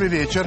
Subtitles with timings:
[0.00, 0.46] Добрый вечер.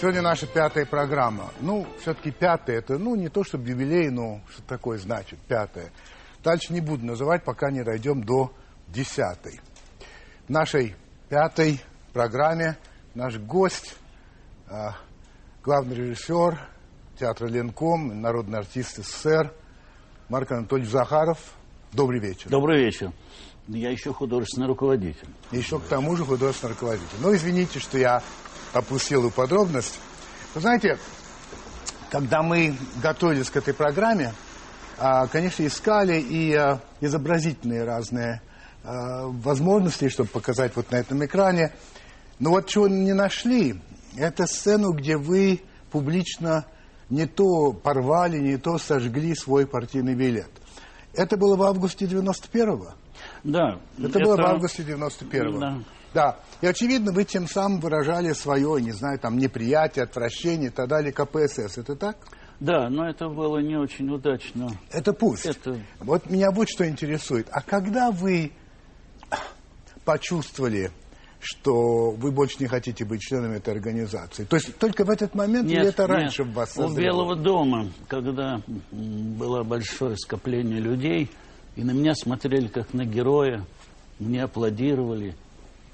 [0.00, 1.50] Сегодня наша пятая программа.
[1.60, 5.90] Ну, все-таки пятая, это, ну, не то чтобы юбилей, но что такое значит, пятая.
[6.44, 8.52] Дальше не буду называть, пока не дойдем до
[8.86, 9.60] десятой.
[10.46, 10.94] В нашей
[11.28, 11.82] пятой
[12.12, 12.76] программе
[13.14, 13.96] наш гость,
[14.70, 14.90] э,
[15.64, 16.56] главный режиссер
[17.18, 19.52] театра Ленком, народный артист СССР
[20.28, 21.40] Марк Анатольевич Захаров.
[21.92, 22.48] Добрый вечер.
[22.48, 23.10] Добрый вечер.
[23.68, 25.28] Я еще художественный руководитель.
[25.52, 27.18] Еще к тому же художественный руководитель.
[27.20, 28.22] Ну, извините, что я
[28.72, 29.98] опустил подробность.
[30.54, 30.98] Вы знаете,
[32.10, 34.32] когда мы готовились к этой программе,
[34.96, 38.40] а, конечно, искали и а, изобразительные разные
[38.84, 41.72] а, возможности, чтобы показать вот на этом экране.
[42.38, 43.78] Но вот чего не нашли,
[44.16, 46.64] это сцену, где вы публично
[47.10, 50.50] не то порвали, не то сожгли свой партийный билет.
[51.12, 52.94] Это было в августе 91-го?
[53.48, 53.80] Да.
[53.98, 54.20] Это, это...
[54.20, 55.58] было в августе 91-го.
[55.58, 55.78] Да.
[56.14, 56.36] Да.
[56.60, 61.12] И, очевидно, вы тем самым выражали свое, не знаю, там, неприятие, отвращение и так далее
[61.12, 61.78] КПСС.
[61.78, 62.16] Это так?
[62.60, 64.70] Да, но это было не очень удачно.
[64.90, 65.46] Это пусть.
[65.46, 65.78] Это...
[66.00, 67.46] Вот меня вот что интересует.
[67.50, 68.52] А когда вы
[70.04, 70.90] почувствовали,
[71.40, 74.44] что вы больше не хотите быть членом этой организации?
[74.44, 76.10] То есть только в этот момент нет, или это нет.
[76.10, 76.92] раньше в вас созрело?
[76.92, 81.30] У Белого дома, когда было большое скопление людей,
[81.78, 83.64] и на меня смотрели как на героя,
[84.18, 85.36] мне аплодировали.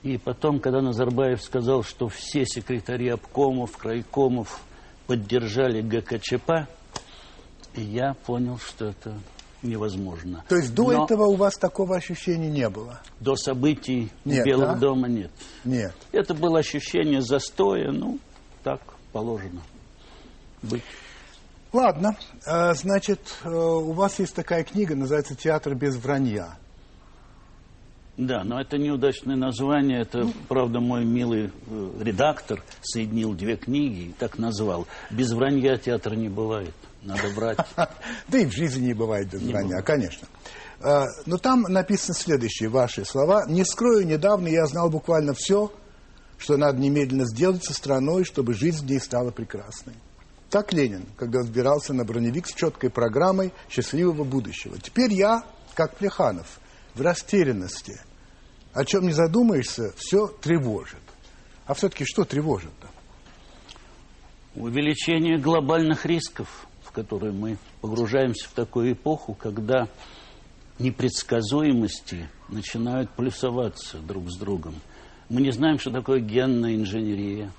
[0.03, 4.63] И потом, когда Назарбаев сказал, что все секретари обкомов, крайкомов
[5.07, 6.67] поддержали ГКЧП,
[7.75, 9.15] я понял, что это
[9.63, 10.43] невозможно.
[10.49, 13.03] То есть до Но этого у вас такого ощущения не было?
[13.21, 14.79] До событий нет, Белого да?
[14.79, 15.31] дома нет.
[15.65, 15.95] Нет.
[16.13, 18.19] Это было ощущение застоя, ну,
[18.63, 18.81] так
[19.13, 19.61] положено
[20.63, 20.83] быть.
[21.75, 26.57] Ладно, э, значит, э, у вас есть такая книга, называется «Театр без вранья».
[28.17, 30.03] Да, но это неудачное название.
[30.03, 34.87] Это, ну, правда, мой милый э, редактор соединил две книги и так назвал.
[35.11, 36.77] Без вранья театра не бывает.
[37.03, 37.59] Надо врать.
[38.29, 40.29] Да и в жизни не бывает без вранья, конечно.
[41.27, 43.47] Но там написаны следующие ваши слова.
[43.49, 45.73] «Не скрою, недавно я знал буквально все,
[46.39, 49.95] что надо немедленно сделать со страной, чтобы жизнь в ней стала прекрасной».
[50.55, 54.79] Так Ленин, когда взбирался на броневик с четкой программой счастливого будущего.
[54.79, 55.43] Теперь я,
[55.75, 56.61] как Плеханов,
[56.95, 58.01] в растерянности.
[58.73, 61.03] О чем не задумаешься, все тревожит.
[61.67, 62.87] А все-таки что тревожит-то?
[64.55, 69.89] Увеличение глобальных рисков, в которые мы погружаемся в такую эпоху, когда
[70.79, 74.77] непредсказуемости начинают плюсоваться друг с другом.
[75.29, 77.51] Мы не знаем, что такое генная инженерия.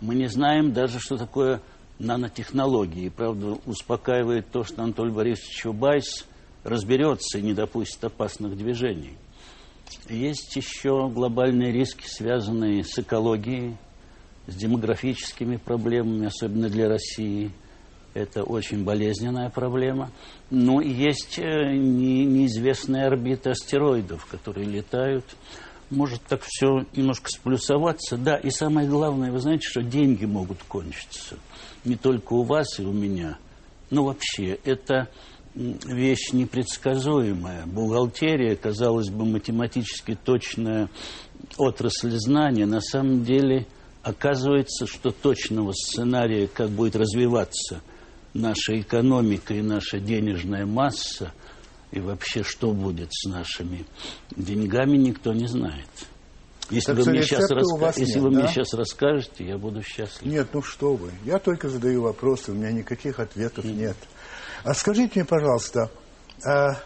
[0.00, 1.60] Мы не знаем даже, что такое
[2.02, 3.08] нанотехнологии.
[3.08, 6.26] Правда, успокаивает то, что Анатолий Борисович Чубайс
[6.64, 9.16] разберется и не допустит опасных движений.
[10.08, 13.76] Есть еще глобальные риски, связанные с экологией,
[14.46, 17.52] с демографическими проблемами, особенно для России.
[18.14, 20.10] Это очень болезненная проблема.
[20.50, 25.24] Но есть э, неизвестные орбиты астероидов, которые летают.
[25.92, 28.16] Может так все немножко сплюсоваться.
[28.16, 31.36] Да, и самое главное, вы знаете, что деньги могут кончиться
[31.84, 33.36] не только у вас и у меня,
[33.90, 35.08] но вообще это
[35.54, 37.66] вещь непредсказуемая.
[37.66, 40.88] Бухгалтерия, казалось бы, математически точная
[41.58, 43.66] отрасль знания, на самом деле
[44.02, 47.82] оказывается, что точного сценария, как будет развиваться
[48.32, 51.34] наша экономика и наша денежная масса,
[51.92, 53.86] и вообще что будет с нашими
[54.34, 55.88] деньгами, никто не знает.
[56.70, 58.00] Если, вы мне, сейчас, раска...
[58.00, 58.38] Если нет, вы да?
[58.38, 60.22] мне сейчас расскажете, я буду счастлив.
[60.22, 61.12] Нет, ну что вы.
[61.24, 63.72] Я только задаю вопросы, у меня никаких ответов mm.
[63.74, 63.96] нет.
[64.64, 65.90] А скажите мне, пожалуйста,
[66.46, 66.76] а,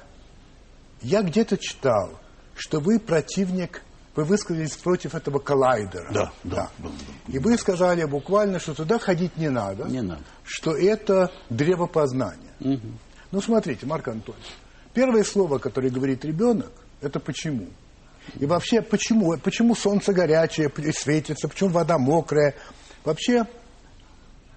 [1.02, 2.18] я где-то читал,
[2.56, 3.82] что вы противник,
[4.16, 6.10] вы высказались против этого коллайдера.
[6.12, 6.70] Да, да.
[6.78, 6.88] да.
[7.28, 9.84] И вы сказали буквально, что туда ходить не надо.
[9.84, 10.22] Не надо.
[10.42, 12.54] Что это древо познания.
[12.60, 12.88] Угу.
[13.30, 14.46] Ну, смотрите, Марк Антонович,
[14.96, 16.72] первое слово, которое говорит ребенок,
[17.02, 17.66] это «почему».
[18.40, 19.36] И вообще, почему?
[19.36, 22.54] Почему солнце горячее светится, почему вода мокрая?
[23.04, 23.44] Вообще,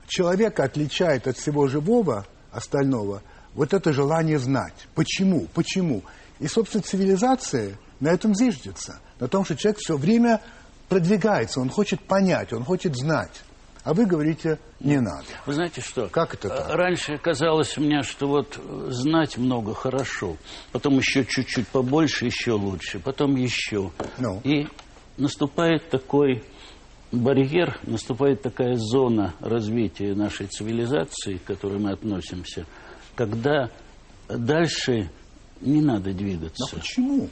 [0.08, 3.22] человека отличает от всего живого, остального,
[3.54, 4.88] вот это желание знать.
[4.96, 5.48] Почему?
[5.54, 6.04] Почему?
[6.40, 9.00] И, собственно, цивилизация на этом зиждется.
[9.20, 10.42] На том, что человек все время
[10.88, 13.44] продвигается, он хочет понять, он хочет знать.
[13.90, 15.26] А вы говорите, не надо.
[15.48, 16.10] Вы знаете что?
[16.10, 16.70] Как это так?
[16.70, 18.60] Раньше казалось мне, что вот
[18.90, 20.38] знать много хорошо,
[20.72, 23.90] потом еще чуть-чуть побольше, еще лучше, потом еще.
[24.20, 24.42] Ну.
[24.44, 24.68] И
[25.18, 26.44] наступает такой
[27.12, 32.68] барьер, наступает такая зона развития нашей цивилизации, к которой мы относимся,
[33.16, 33.72] когда
[34.28, 35.10] дальше
[35.62, 36.76] не надо двигаться.
[36.76, 37.30] Но почему?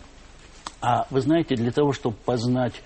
[0.82, 2.82] А вы знаете, для того, чтобы познать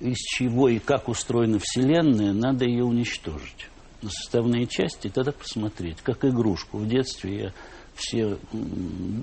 [0.00, 3.68] из чего и как устроена Вселенная, надо ее уничтожить.
[4.00, 6.78] На составные части тогда посмотреть, как игрушку.
[6.78, 7.52] В детстве я
[7.94, 8.38] все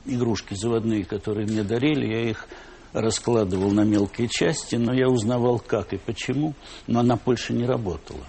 [0.05, 2.47] игрушки заводные, которые мне дарили, я их
[2.91, 6.53] раскладывал на мелкие части, но я узнавал, как и почему,
[6.87, 8.25] но она больше не работала.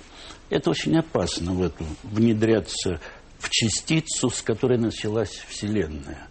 [0.48, 3.00] Это очень опасно в эту внедряться
[3.38, 6.28] в частицу, с которой началась Вселенная.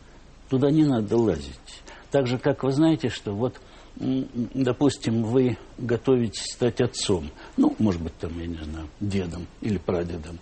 [0.50, 1.82] Туда не надо лазить.
[2.12, 3.60] Так же, как вы знаете, что вот,
[3.98, 10.40] допустим, вы готовитесь стать отцом, ну, может быть, там, я не знаю, дедом или прадедом,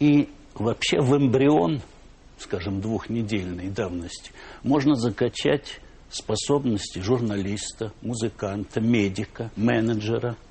[0.00, 1.82] и вообще в эмбрион,
[2.38, 4.32] скажем, двухнедельной давности,
[4.62, 5.80] можно закачать
[6.10, 10.36] способности журналиста, музыканта, медика, менеджера–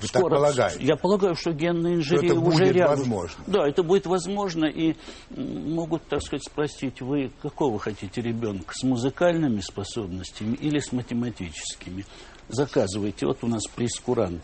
[0.00, 0.84] вы Скоро, так полагаете?
[0.84, 2.98] Я полагаю, что генная инженерия это уже будет рядом.
[2.98, 3.44] возможно.
[3.46, 4.66] Да, это будет возможно.
[4.66, 4.96] И
[5.30, 8.74] могут, так сказать, спросить, вы какого хотите ребенка?
[8.74, 12.04] С музыкальными способностями или с математическими?
[12.48, 13.26] Заказывайте.
[13.26, 14.42] Вот у нас прескурант.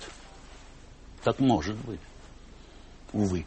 [1.25, 2.01] Так может быть.
[3.13, 3.45] Увы.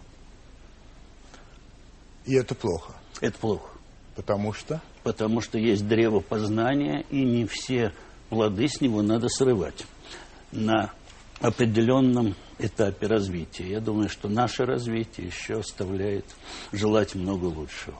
[2.25, 2.93] И это плохо?
[3.21, 3.69] Это плохо.
[4.15, 4.81] Потому что?
[5.03, 7.93] Потому что есть древо познания, и не все
[8.29, 9.85] плоды с него надо срывать.
[10.51, 10.91] На
[11.43, 13.69] определенном этапе развития.
[13.69, 16.25] Я думаю, что наше развитие еще оставляет
[16.71, 17.97] желать много лучшего.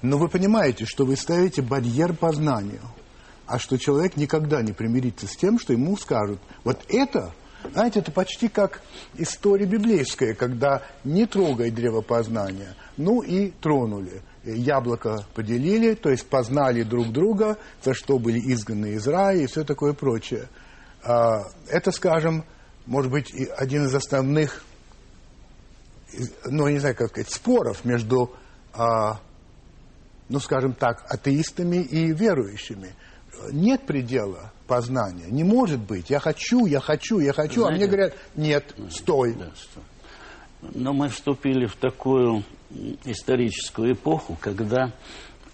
[0.00, 2.80] Но вы понимаете, что вы ставите барьер познанию,
[3.46, 7.34] а что человек никогда не примирится с тем, что ему скажут, вот это,
[7.74, 8.80] знаете, это почти как
[9.18, 14.22] история библейская, когда не трогай древо познания, ну и тронули.
[14.42, 19.64] Яблоко поделили, то есть познали друг друга, за что были изгнаны из рая и все
[19.64, 20.48] такое прочее.
[21.02, 22.44] А, это, скажем,
[22.86, 24.64] может быть, один из основных,
[26.44, 28.34] ну, не знаю, как сказать, споров между,
[28.72, 29.20] а,
[30.28, 32.94] ну, скажем так, атеистами и верующими.
[33.50, 35.26] Нет предела познания.
[35.28, 36.10] Не может быть.
[36.10, 37.62] Я хочу, я хочу, я хочу.
[37.62, 39.34] Знаете, а мне говорят, нет, стой.
[39.34, 39.84] Да, стой.
[40.74, 42.44] Но мы вступили в такую
[43.04, 44.92] историческую эпоху, когда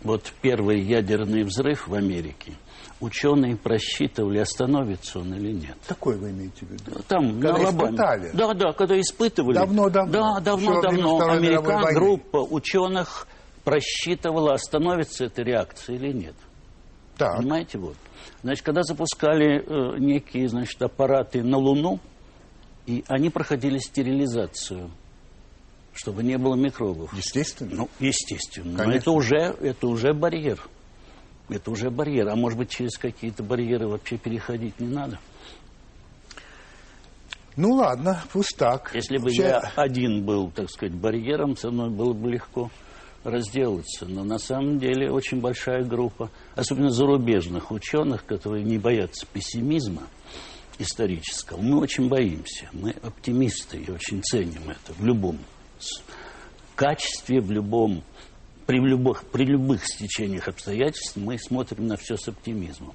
[0.02, 2.54] вот первый ядерный взрыв в Америке–
[3.00, 5.76] ученые просчитывали, остановится он или нет.
[5.86, 7.02] Какой вы имеете в виду?
[7.08, 8.30] Там, когда на испытали?
[8.32, 9.54] Да, да, когда испытывали.
[9.54, 10.12] Давно-давно.
[10.12, 11.20] Да, давно-давно.
[11.28, 13.26] Американ, группа ученых
[13.64, 16.34] просчитывала, остановится эта реакция или нет.
[17.18, 17.38] Так.
[17.38, 17.96] Понимаете, вот.
[18.42, 21.98] Значит, когда запускали э, некие, значит, аппараты на Луну,
[22.86, 24.90] и они проходили стерилизацию,
[25.92, 27.12] чтобы не было микробов.
[27.14, 27.74] Естественно.
[27.74, 28.76] Ну, естественно.
[28.76, 28.86] Конечно.
[28.86, 30.60] Но это уже, это уже барьер.
[31.48, 32.28] Это уже барьер.
[32.28, 35.18] А может быть, через какие-то барьеры вообще переходить не надо?
[37.56, 38.90] Ну ладно, пусть так.
[38.94, 39.42] Если бы Вообще...
[39.42, 42.70] я один был, так сказать, барьером, со мной было бы легко
[43.24, 44.04] разделаться.
[44.06, 50.02] Но на самом деле очень большая группа, особенно зарубежных ученых, которые не боятся пессимизма
[50.78, 51.60] исторического.
[51.62, 52.68] Мы очень боимся.
[52.72, 55.38] Мы оптимисты и очень ценим это в любом
[56.74, 58.04] качестве, в любом
[58.66, 62.94] при любых, при любых стечениях обстоятельств мы смотрим на все с оптимизмом.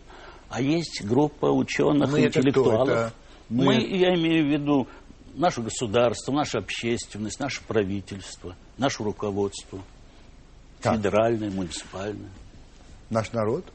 [0.50, 2.90] А есть группа ученых, мы интеллектуалов.
[2.90, 3.14] Это это?
[3.50, 3.66] Мы...
[3.66, 4.88] мы, я имею в виду
[5.34, 9.82] наше государство, наша общественность, наше правительство, наше руководство,
[10.82, 10.98] как?
[10.98, 12.32] федеральное, муниципальное.
[13.10, 13.66] Наш народ?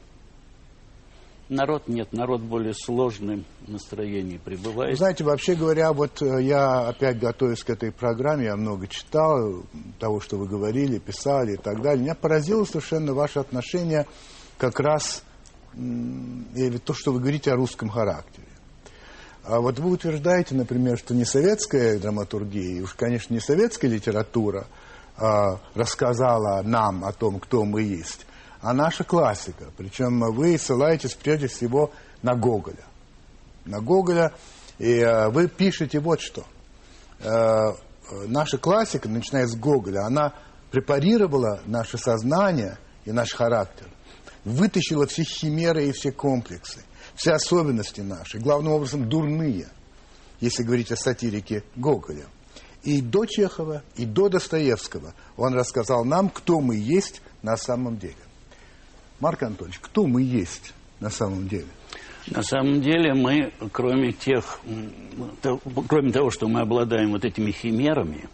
[1.49, 4.97] Народ нет, народ более сложным настроении пребывает.
[4.97, 9.63] Знаете, вообще говоря, вот э, я опять готовясь к этой программе, я много читал
[9.97, 12.03] того, что вы говорили, писали и так далее.
[12.03, 14.05] Меня поразило совершенно ваше отношение
[14.57, 15.23] как раз,
[15.73, 18.47] или то, что вы говорите о русском характере.
[19.47, 24.67] А вот вы утверждаете, например, что не советская драматургия, и уж, конечно, не советская литература
[25.15, 28.26] а, рассказала нам о том, кто мы есть,
[28.61, 29.71] а наша классика.
[29.77, 32.83] Причем вы ссылаетесь прежде всего на Гоголя.
[33.65, 34.33] На Гоголя.
[34.79, 36.45] И э, вы пишете вот что.
[37.19, 37.73] Э,
[38.27, 40.33] наша классика, начиная с Гоголя, она
[40.71, 43.87] препарировала наше сознание и наш характер.
[44.43, 46.83] Вытащила все химеры и все комплексы,
[47.15, 49.67] все особенности наши, главным образом дурные,
[50.39, 52.25] если говорить о сатирике Гоголя.
[52.83, 58.15] И до Чехова, и до Достоевского он рассказал нам, кто мы есть на самом деле.
[59.19, 61.67] Марк Анатольевич, кто мы есть на самом деле?
[62.27, 64.59] На самом деле мы, кроме тех,
[65.87, 68.27] кроме того, что мы обладаем вот этими химерами,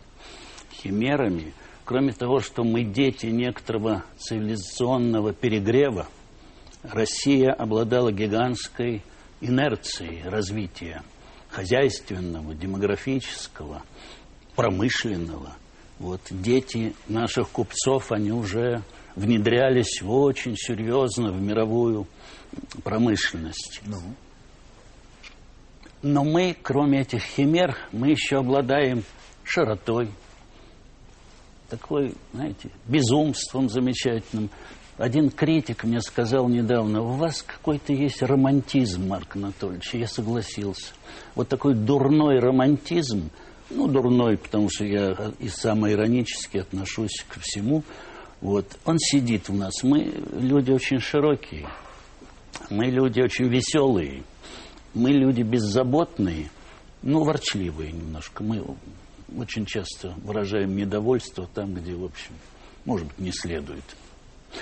[0.71, 1.53] химерами,
[1.85, 6.07] кроме того, что мы дети некоторого цивилизационного перегрева,
[6.81, 9.03] Россия обладала гигантской
[9.41, 11.03] инерцией развития
[11.49, 13.83] хозяйственного, демографического,
[14.55, 15.55] промышленного.
[15.99, 18.81] Вот дети наших купцов, они уже
[19.15, 22.07] внедрялись очень серьезно в мировую
[22.83, 23.81] промышленность.
[23.85, 23.97] Ну.
[26.01, 29.03] Но мы, кроме этих химер, мы еще обладаем
[29.43, 30.09] широтой,
[31.69, 34.49] такой, знаете, безумством замечательным.
[34.97, 39.93] Один критик мне сказал недавно, у вас какой-то есть романтизм, Марк Анатольевич.
[39.93, 40.93] Я согласился.
[41.33, 43.31] Вот такой дурной романтизм,
[43.71, 47.83] ну, дурной, потому что я и самоиронически отношусь ко всему.
[48.43, 49.71] Вот, он сидит у нас.
[49.83, 51.65] Мы люди очень широкие,
[52.69, 54.23] мы люди очень веселые,
[54.93, 56.51] мы люди беззаботные,
[57.03, 58.43] ну, ворчливые немножко.
[58.43, 58.61] Мы
[59.37, 62.33] очень часто выражаем недовольство там, где, в общем,
[62.83, 63.85] может быть, не следует.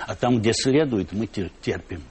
[0.05, 2.03] А там, где следует, мы терпим.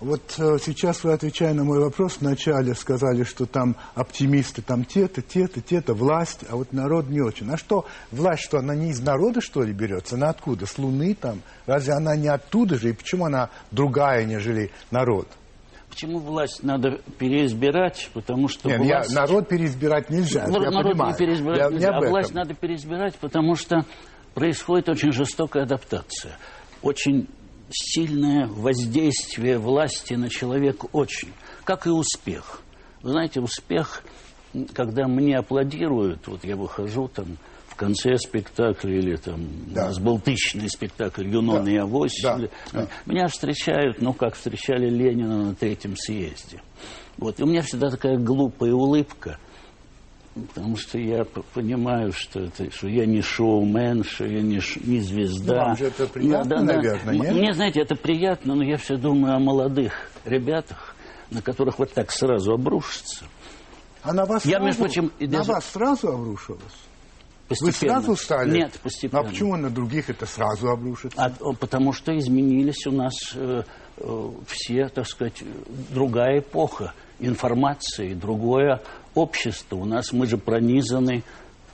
[0.00, 5.20] Вот э, сейчас вы, отвечая на мой вопрос, вначале сказали, что там оптимисты, там те-то,
[5.20, 7.50] те-то, те-то, власть, а вот народ не очень.
[7.50, 10.14] А что, власть, что она не из народа, что ли, берется?
[10.14, 10.64] Она откуда?
[10.64, 11.42] С Луны там?
[11.66, 12.90] Разве она не оттуда же?
[12.90, 15.28] И почему она другая, нежели народ?
[15.90, 18.10] Почему власть надо переизбирать?
[18.14, 19.12] Потому что Нет, власть...
[19.12, 21.12] я, народ переизбирать нельзя, народ, я народ понимаю.
[21.12, 23.84] не переизбирать я, нельзя, не а власть надо переизбирать, потому что
[24.32, 26.38] происходит очень жестокая адаптация.
[26.80, 27.28] Очень
[27.72, 31.28] сильное воздействие власти на человека очень.
[31.64, 32.62] Как и успех.
[33.02, 34.02] Вы знаете, успех,
[34.74, 39.84] когда мне аплодируют, вот я выхожу там в конце спектакля или там Да.
[39.84, 41.70] у нас был тысячный спектакль «Юнон Да.
[41.70, 42.20] и Авось».
[42.22, 42.36] Да.
[42.36, 42.88] или- Да.
[43.06, 46.60] Меня встречают, ну, как встречали Ленина на третьем съезде.
[47.16, 47.38] Вот.
[47.40, 49.38] И у меня всегда такая глупая улыбка,
[50.46, 55.00] потому что я понимаю, что, это, что я не шоумен, что я не, ш- не
[55.00, 55.54] звезда.
[55.54, 57.34] Ну, вам же это приятно, наверное, М- нет?
[57.34, 59.92] Мне, знаете, это приятно, но я все думаю о молодых
[60.24, 60.94] ребятах,
[61.30, 63.24] на которых вот так сразу обрушится.
[64.02, 66.60] А на вас Я, сразу, между прочим, и на даже- вас сразу обрушилось?
[67.50, 68.00] Вы Постепенно.
[68.00, 68.56] сразу стали?
[68.58, 69.22] Нет, постепенно.
[69.22, 71.20] А почему на других это сразу обрушится?
[71.20, 73.64] А, потому что изменились у нас э,
[73.96, 75.42] э, все, так сказать,
[75.90, 78.80] другая эпоха информации, другое
[79.14, 79.76] общество.
[79.76, 81.22] У нас мы же пронизаны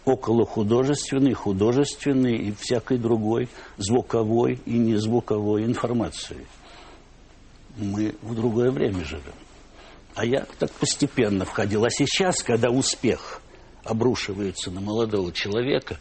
[0.05, 6.47] около художественной, художественной и всякой другой звуковой и незвуковой информацией.
[7.77, 9.35] Мы в другое время живем.
[10.15, 11.85] А я так постепенно входил.
[11.85, 13.43] А сейчас, когда успех
[13.85, 15.99] обрушивается на молодого человека,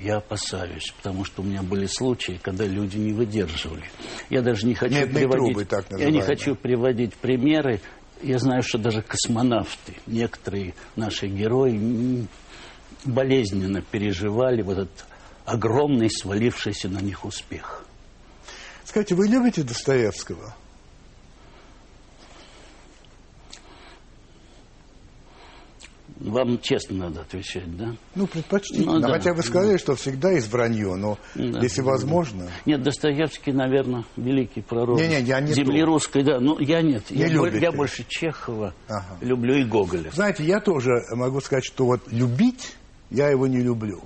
[0.00, 3.84] я опасаюсь, потому что у меня были случаи, когда люди не выдерживали.
[4.30, 5.54] Я даже не хочу Медные приводить...
[5.54, 7.80] трубы, так я не хочу приводить примеры.
[8.22, 12.26] Я знаю, что даже космонавты, некоторые наши герои
[13.04, 15.04] болезненно переживали вот этот
[15.46, 17.84] огромный свалившийся на них успех.
[18.84, 20.54] Скажите, вы любите Достоевского?
[26.20, 27.96] Вам честно надо отвечать, да?
[28.14, 28.94] Ну, предпочтительно.
[28.94, 29.08] Ну, да.
[29.14, 31.60] Хотя вы сказали, что всегда есть вранье, но Да.
[31.60, 32.46] если возможно...
[32.66, 34.98] Нет, Достоевский, наверное, великий пророк.
[35.00, 35.86] Не-не, я не Земли то.
[35.86, 36.38] русской, да.
[36.38, 37.10] Ну, я нет.
[37.10, 37.60] Не я, любите.
[37.60, 39.06] я больше Чехова Ага.
[39.22, 40.10] люблю и Гоголя.
[40.10, 42.74] Знаете, я тоже могу сказать, что вот любить
[43.10, 44.02] я его не люблю.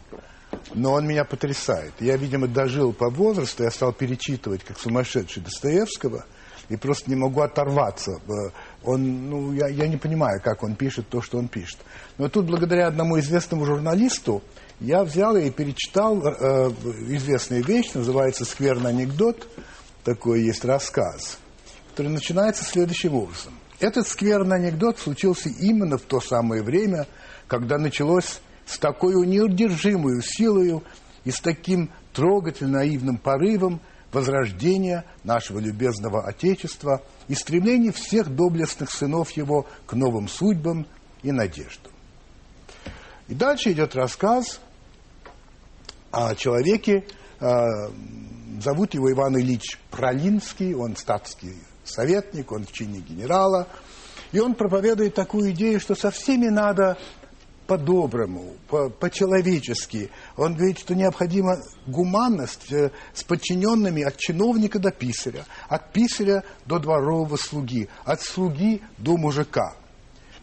[0.73, 1.93] Но он меня потрясает.
[1.99, 6.25] Я, видимо, дожил по возрасту, я стал перечитывать, как сумасшедший Достоевского,
[6.69, 8.21] и просто не могу оторваться.
[8.85, 11.79] Он, ну, я, я не понимаю, как он пишет то, что он пишет.
[12.19, 14.43] Но тут, благодаря одному известному журналисту,
[14.81, 16.71] я взял и перечитал э,
[17.09, 19.49] известную вещь, называется «Скверный анекдот».
[20.05, 21.39] Такой есть рассказ,
[21.91, 23.55] который начинается следующим образом.
[23.81, 27.07] Этот скверный анекдот случился именно в то самое время,
[27.49, 30.83] когда началось с такой неудержимой силой
[31.25, 33.81] и с таким трогательно наивным порывом
[34.13, 40.87] возрождение нашего любезного Отечества и стремление всех доблестных сынов его к новым судьбам
[41.23, 41.93] и надеждам.
[43.29, 44.61] И дальше идет рассказ
[46.11, 47.07] о человеке,
[47.41, 47.47] э,
[48.61, 53.69] зовут его Иван Ильич Пролинский, он статский советник, он в чине генерала,
[54.33, 56.99] и он проповедует такую идею, что со всеми надо
[57.67, 60.11] по-доброму, по- по-человечески.
[60.37, 66.81] Он говорит, что необходима гуманность э, с подчиненными от чиновника до писаря, от писаря до
[66.81, 69.77] дворового слуги, от слуги до мужика.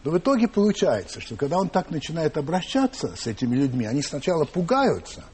[0.02, 4.44] Но в итоге получается, что когда он так начинает обращаться с этими людьми, они сначала
[4.44, 5.24] пугаются,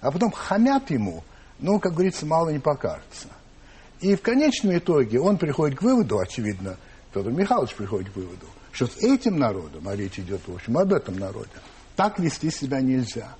[0.00, 1.24] а потом хамят ему,
[1.58, 3.28] ну, как говорится, мало не покажется.
[4.00, 6.76] И в конечном итоге он приходит к выводу, очевидно,
[7.12, 10.92] Петр Михайлович приходит к выводу, что с этим народом, а речь идет, в общем, об
[10.92, 11.50] этом народе,
[11.96, 13.34] так вести себя нельзя.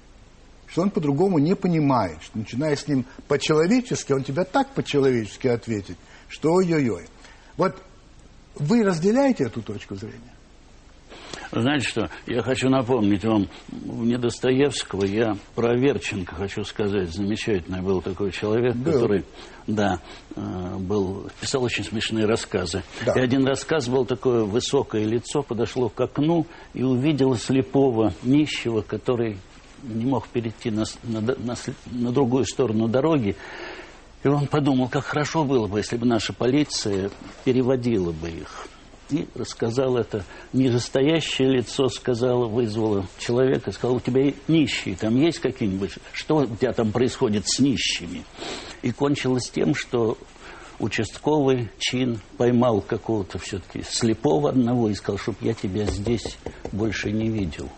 [0.67, 5.97] Что он по-другому не понимает, что начиная с ним по-человечески, он тебя так по-человечески ответит,
[6.29, 7.07] что ой-ой-ой.
[7.57, 7.77] Вот
[8.57, 10.35] вы разделяете эту точку зрения?
[11.53, 17.11] Знаете что, я хочу напомнить вам, не Достоевского, я про Верченко хочу сказать.
[17.11, 18.93] Замечательный был такой человек, был.
[18.93, 19.25] который
[19.67, 20.01] да,
[20.35, 22.83] э, был, писал очень смешные рассказы.
[23.07, 23.13] Да.
[23.13, 29.39] И один рассказ был такое высокое лицо, подошло к окну и увидело слепого нищего, который
[29.87, 33.37] не мог перейти на, на, на, на другую сторону дороги.
[34.23, 37.11] И он подумал, как хорошо было бы, если бы наша полиция
[37.45, 38.69] переводила бы их
[39.11, 40.25] и рассказал это.
[40.53, 46.73] Нижестоящее лицо сказала, вызвало человека, сказал, у тебя нищие, там есть какие-нибудь, что у тебя
[46.73, 48.25] там происходит с нищими?
[48.83, 50.17] И кончилось тем, что
[50.79, 56.37] участковый чин поймал какого-то все-таки слепого одного и сказал, чтобы я тебя здесь
[56.73, 57.69] больше не видел.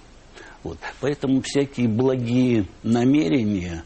[0.67, 0.79] Вот.
[1.01, 3.85] Поэтому всякие благие намерения,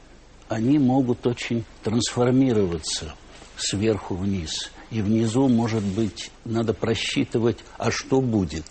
[0.49, 3.15] они могут очень трансформироваться
[3.57, 8.65] сверху вниз– и внизу, может быть, надо просчитывать, а что будет.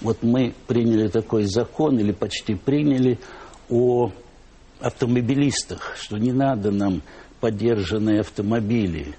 [0.00, 3.18] Вот мы приняли такой закон, или почти приняли,
[3.70, 4.12] о
[4.80, 7.00] автомобилистах, что не надо нам
[7.40, 9.14] подержанные автомобили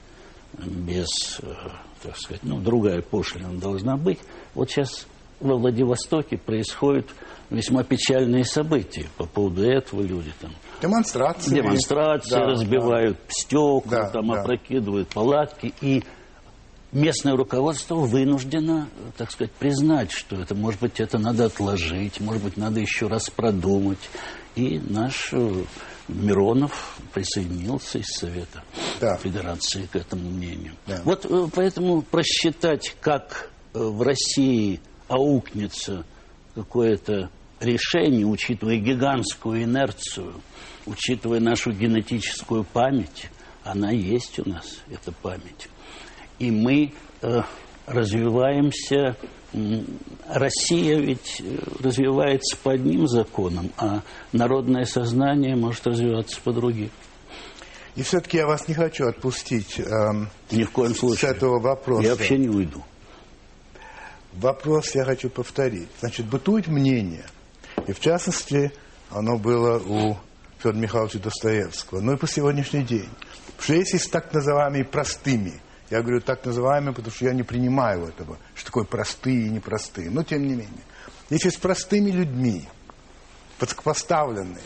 [0.53, 1.51] без, э,
[2.03, 4.19] так сказать, ну, другая пошлина должна быть.
[4.53, 5.07] Вот сейчас
[5.39, 7.07] во Владивостоке происходят
[7.55, 13.23] весьма печальные события по поводу этого люди там демонстрации демонстрации да, разбивают да.
[13.29, 14.41] стекла да, там да.
[14.41, 16.03] опрокидывают палатки и
[16.95, 22.57] местное руководство вынуждено, так сказать, признать, что это, может быть, это надо отложить, может быть,
[22.57, 23.99] надо еще раз продумать.
[24.55, 25.63] И наш э,
[26.07, 28.63] Миронов присоединился из Совета
[29.01, 29.17] да.
[29.17, 30.73] Федерации к этому мнению.
[30.87, 31.01] Да.
[31.03, 36.05] Вот э, поэтому просчитать, как э, в России аукнется
[36.55, 40.33] какое-то решение, учитывая гигантскую инерцию,
[40.85, 43.29] учитывая нашу генетическую память,
[43.63, 45.69] она есть у нас, эта память
[46.39, 47.41] и мы э,
[47.87, 49.15] развиваемся.
[50.27, 54.01] Россия ведь э, развивается по одним законам, а
[54.33, 56.89] народное сознание может развиваться по другим.
[57.95, 61.31] И все-таки я вас не хочу отпустить эм, Ни в коем случае.
[61.31, 62.03] с этого вопроса.
[62.03, 62.83] Я вообще не уйду.
[64.33, 65.87] Вопрос я хочу повторить.
[66.01, 67.23] Значит, бытует мнение,
[67.87, 68.71] и в частности,
[69.09, 70.17] оно было у
[70.59, 73.09] Федора Михайловича Достоевского, но и по сегодняшний день,
[73.59, 78.07] что если с так называемыми простыми я говорю так называемые, потому что я не принимаю
[78.07, 80.09] этого, что такое простые и непростые.
[80.09, 80.83] Но тем не менее.
[81.29, 82.67] Если с простыми людьми,
[83.83, 84.63] поставленные,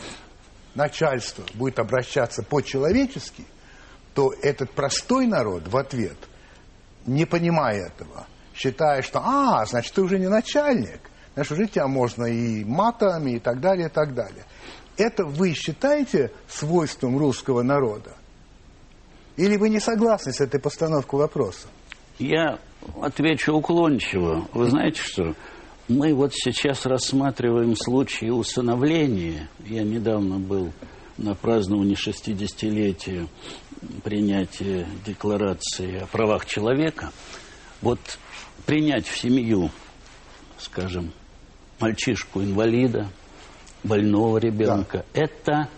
[0.76, 3.46] начальство будет обращаться по-человечески,
[4.14, 6.18] то этот простой народ в ответ,
[7.06, 11.02] не понимая этого, считая, что, а, значит, ты уже не начальник,
[11.40, 14.44] значит, уже тебя можно и матами, и так далее, и так далее.
[14.98, 18.18] Это вы считаете свойством русского народа?
[19.38, 21.68] Или вы не согласны с этой постановкой вопроса?
[22.18, 22.60] Я
[23.02, 24.50] отвечу уклончиво.
[24.52, 25.34] Вы знаете что?
[25.88, 29.48] Мы вот сейчас рассматриваем случаи усыновления.
[29.66, 30.74] Я недавно был
[31.18, 33.30] на праздновании 60-летия
[34.04, 37.12] принятия декларации о правах человека.
[37.82, 38.00] Вот
[38.66, 39.72] принять в семью,
[40.58, 41.14] скажем,
[41.80, 43.10] мальчишку-инвалида,
[43.84, 45.22] больного ребенка, да.
[45.22, 45.70] это,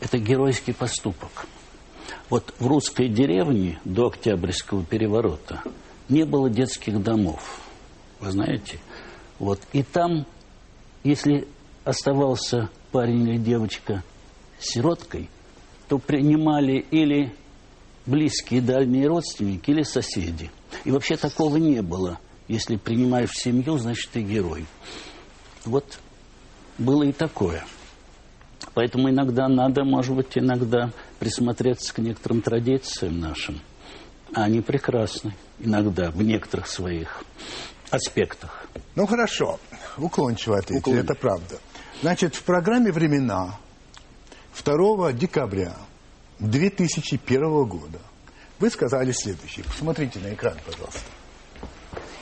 [0.00, 1.46] это геройский поступок.
[2.30, 5.62] Вот в русской деревне до Октябрьского переворота
[6.08, 7.60] не было детских домов.
[8.20, 8.78] Вы знаете?
[9.38, 9.60] Вот.
[9.72, 10.26] И там,
[11.04, 11.46] если
[11.84, 14.02] оставался парень или девочка
[14.58, 15.28] сироткой,
[15.88, 17.34] то принимали или
[18.06, 20.50] близкие дальние родственники, или соседи.
[20.84, 22.18] И вообще такого не было.
[22.48, 24.66] Если принимаешь семью, значит, ты герой.
[25.64, 25.98] Вот
[26.78, 27.64] было и такое.
[28.74, 33.60] Поэтому иногда надо, может быть, иногда присмотреться к некоторым традициям нашим.
[34.34, 37.22] Они прекрасны иногда в некоторых своих
[37.90, 38.66] аспектах.
[38.94, 39.60] Ну хорошо,
[39.98, 40.98] уклончиво ответили, Уклон...
[40.98, 41.58] это правда.
[42.00, 43.58] Значит, в программе «Времена»
[44.64, 45.76] 2 декабря
[46.38, 47.98] 2001 года
[48.58, 49.64] вы сказали следующее.
[49.64, 51.00] Посмотрите на экран, пожалуйста.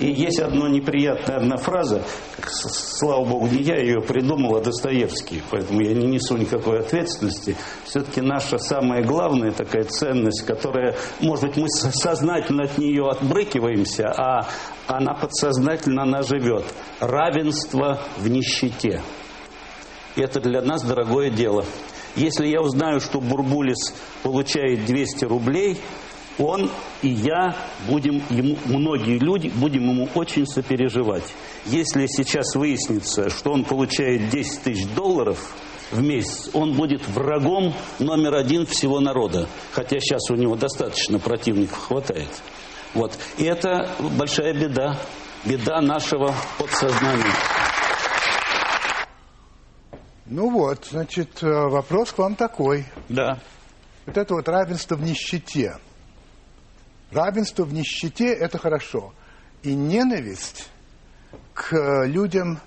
[0.01, 2.03] И есть одна неприятная одна фраза,
[2.43, 7.55] слава богу, не я ее придумал, а Достоевский, поэтому я не несу никакой ответственности.
[7.85, 14.49] Все-таки наша самая главная такая ценность, которая, может быть, мы сознательно от нее отбрыкиваемся, а
[14.87, 16.65] она подсознательно она живет.
[17.01, 19.03] Равенство в нищете.
[20.17, 21.67] Это для нас дорогое дело.
[22.17, 25.79] Если я узнаю, что Бурбулис получает 200 рублей,
[26.41, 26.71] он
[27.03, 27.55] и я
[27.87, 31.35] будем ему, многие люди, будем ему очень сопереживать.
[31.67, 35.39] Если сейчас выяснится, что он получает 10 тысяч долларов
[35.91, 39.49] в месяц, он будет врагом номер один всего народа.
[39.73, 42.29] Хотя сейчас у него достаточно противников хватает.
[42.95, 43.17] Вот.
[43.39, 44.97] И это большая беда.
[45.45, 47.33] Беда нашего подсознания.
[50.27, 52.85] Ну вот, значит, э, вопрос к вам такой.
[53.09, 53.39] Да.
[54.07, 55.77] Вот это вот равенство в нищете.
[57.11, 59.13] Равенство в нищете– это хорошо.
[59.63, 60.69] И ненависть
[61.55, 62.61] к э, людям,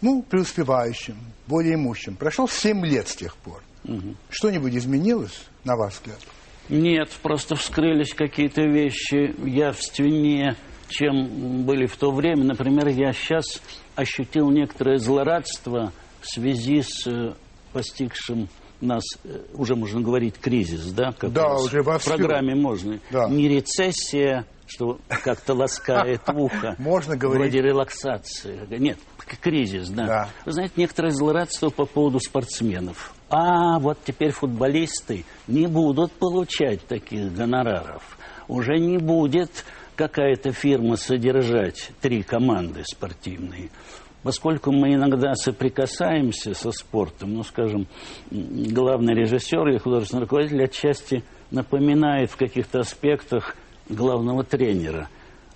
[0.00, 2.16] ну, преуспевающим, более имущим.
[2.16, 3.62] Прошло 7 лет с тех пор.
[3.84, 4.14] Угу.
[4.30, 6.18] Что-нибудь изменилось, на ваш взгляд?
[6.68, 10.56] Нет, просто вскрылись какие-то вещи явственнее,
[10.88, 12.44] чем были в то время.
[12.44, 13.62] Например, я сейчас
[13.94, 17.34] ощутил некоторое злорадство в связи с э,
[17.72, 18.48] постигшим
[18.80, 21.12] нас, э, уже можно говорить, кризис, да?
[21.12, 23.00] Как да, уже во В программе можно.
[23.10, 23.28] Да.
[23.28, 26.76] Не рецессия, что как-то ласкает ухо.
[26.78, 27.52] Можно говорить.
[27.52, 28.60] Вроде релаксации.
[28.78, 28.98] Нет,
[29.40, 30.06] кризис, да.
[30.06, 30.28] да.
[30.44, 33.14] Вы знаете, некоторое злорадство по поводу спортсменов.
[33.30, 38.18] А вот теперь футболисты не будут получать таких гонораров.
[38.46, 39.64] Уже не будет
[39.96, 43.70] какая-то фирма содержать три команды спортивные.
[44.28, 47.86] Поскольку мы иногда соприкасаемся со спортом, ну, скажем,
[48.30, 53.56] главный режиссер или художественный руководитель отчасти напоминает в каких-то аспектах
[53.88, 55.08] главного тренера.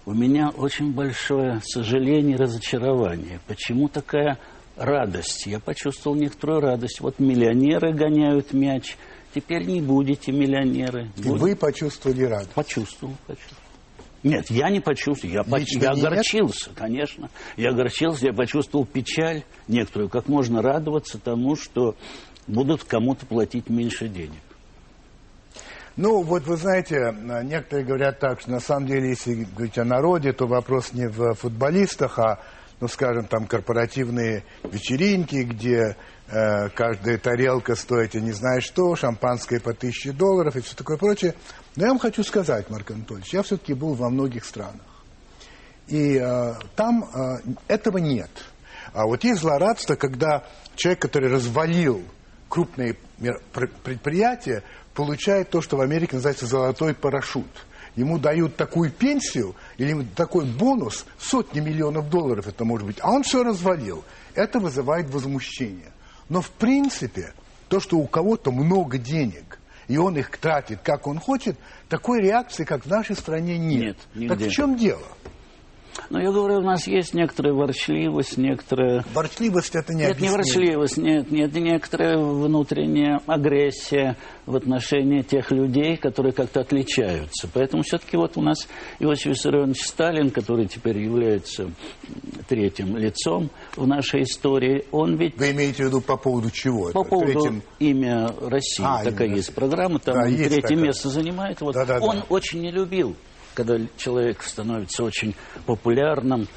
[0.07, 3.41] У меня очень большое сожаление и разочарование.
[3.47, 4.39] Почему такая
[4.77, 5.45] радость?
[5.45, 7.03] Я почувствовал некоторую радость.
[7.03, 8.97] Вот миллионеры гоняют мяч,
[9.35, 11.11] теперь не будете миллионеры.
[11.19, 12.53] И вы почувствовали радость?
[12.53, 13.62] Почувствовал, почувствовал.
[14.23, 15.35] Нет, я не почувствовал.
[15.35, 15.73] Я, поч...
[15.73, 16.79] я огорчился, нет?
[16.79, 17.31] конечно.
[17.57, 20.09] Я огорчился, я почувствовал печаль некоторую.
[20.09, 21.97] Как можно радоваться тому, что
[22.47, 24.41] будут кому-то платить меньше денег.
[25.97, 30.33] Ну, вот вы знаете, некоторые говорят так, что на самом деле, если говорить о народе,
[30.33, 32.41] то вопрос не в футболистах, а,
[32.83, 39.61] ну, скажем, там корпоративные вечеринки, где э, каждая тарелка стоит, я не знаю что, шампанское
[39.61, 41.37] по тысяче долларов и все такое прочее.
[41.77, 44.81] Но я вам хочу сказать, Марк Анатольевич, я все-таки был во многих странах.
[45.87, 48.31] И э, там э, этого нет.
[48.93, 50.43] А вот есть злорадство, когда
[50.75, 52.03] человек, который развалил
[52.49, 52.97] крупные
[53.85, 57.47] предприятия, получает то, что в Америке называется золотой парашют.
[57.95, 63.25] Ему дают такую пенсию или такой бонус, сотни миллионов долларов это может быть, а он
[63.25, 64.05] все развалил.
[64.37, 65.91] Это вызывает возмущение.
[66.29, 67.35] Но в принципе,
[67.69, 72.63] то, что у кого-то много денег, и он их тратит, как он хочет, такой реакции,
[72.63, 73.97] как в нашей стране, нет.
[74.15, 75.03] Нет, Так в чем дело?
[76.11, 79.05] Но я говорю, у нас есть некоторая ворчливость, некоторая...
[79.15, 85.97] Ворчливость это не Нет, не ворчливость, нет, нет, некоторая внутренняя агрессия в отношении тех людей,
[85.97, 87.49] которые как-то отличаются.
[87.53, 91.71] Поэтому все-таки вот у нас Иосиф Виссарионович Сталин, который теперь является
[92.49, 95.37] третьим лицом в нашей истории, он ведь...
[95.39, 96.91] Вы имеете в виду по поводу чего?
[96.91, 97.63] По поводу третьим...
[97.79, 98.85] имя России.
[98.85, 99.37] А, такая именно.
[99.37, 100.79] есть программа, там да, он третье такая.
[100.79, 101.61] место занимает.
[101.61, 102.27] Вот да, да, он да.
[102.29, 103.17] очень не любил
[103.55, 105.35] когда человек становится очень
[105.67, 106.49] популярным,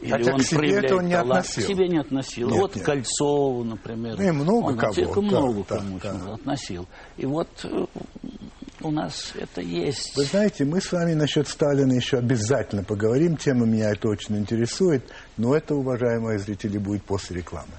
[0.00, 1.62] или Хотя он к себе это он не талант, относил.
[1.62, 2.50] К себе не относил.
[2.50, 2.84] Нет, вот нет.
[2.84, 4.16] Кольцову, например.
[4.18, 5.22] Ну, и много он кого.
[5.22, 6.34] много да, кому да, да.
[6.34, 6.86] относил.
[7.16, 7.86] И вот э,
[8.82, 10.14] у нас это есть.
[10.16, 13.36] Вы знаете, мы с вами насчет Сталина еще обязательно поговорим.
[13.38, 15.04] Тема меня это очень интересует.
[15.38, 17.72] Но это, уважаемые зрители, будет после рекламы.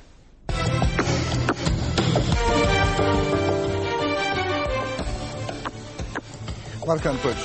[6.88, 7.42] Марк Анатольевич,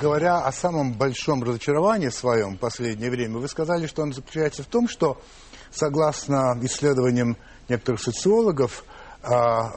[0.00, 4.66] говоря о самом большом разочаровании своем в последнее время, вы сказали, что он заключается в
[4.66, 5.20] том, что,
[5.70, 7.36] согласно исследованиям
[7.68, 8.84] некоторых социологов,
[9.22, 9.74] а,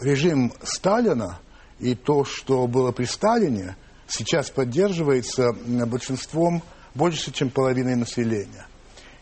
[0.00, 1.38] режим Сталина
[1.78, 3.76] и то, что было при Сталине,
[4.08, 6.62] сейчас поддерживается большинством,
[6.94, 8.66] больше, чем половиной населения.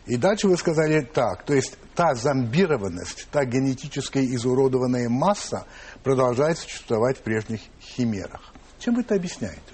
[0.07, 5.67] И дальше вы сказали так, то есть та зомбированность, та генетически изуродованная масса
[6.05, 8.53] продолжает существовать в прежних химерах.
[8.79, 9.74] Чем вы это объясняете?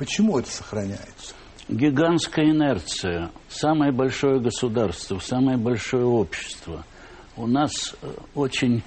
[0.00, 1.34] Почему это сохраняется?
[1.68, 3.30] Гигантская инерция.
[3.50, 6.86] Самое большое государство, самое большое общество.
[7.36, 8.82] У нас э, очень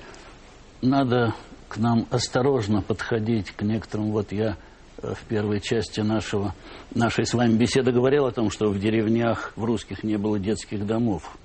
[0.82, 1.36] надо
[1.70, 4.10] к нам осторожно подходить к некоторым.
[4.12, 4.58] Вот я
[5.04, 6.56] э, в первой части нашего,
[6.96, 10.84] нашей с вами беседы говорил о том, что в деревнях в русских не было детских
[10.84, 11.38] домов.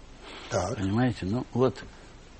[0.48, 0.78] Так.
[0.78, 1.26] Понимаете?
[1.26, 1.84] Ну, вот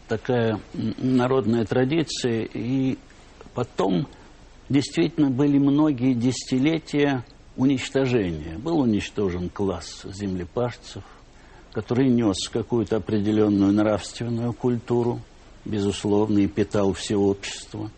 [0.09, 2.49] такая народная традиция.
[2.55, 2.97] И
[3.53, 4.09] потом
[4.69, 7.25] действительно были многие десятилетия
[7.57, 8.59] уничтожения.
[8.59, 11.03] Был уничтожен класс землепашцев,
[11.73, 15.21] который нес какую-то определенную нравственную культуру,
[15.65, 17.91] безусловно, и питал все общество.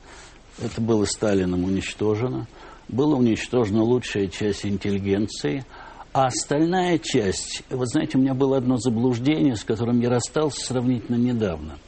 [0.60, 2.46] Это было Сталином уничтожено.
[2.88, 5.64] Была уничтожена лучшая часть интеллигенции,
[6.12, 7.62] а остальная часть...
[7.70, 11.78] Вот знаете, у меня было одно заблуждение, с которым я расстался сравнительно недавно.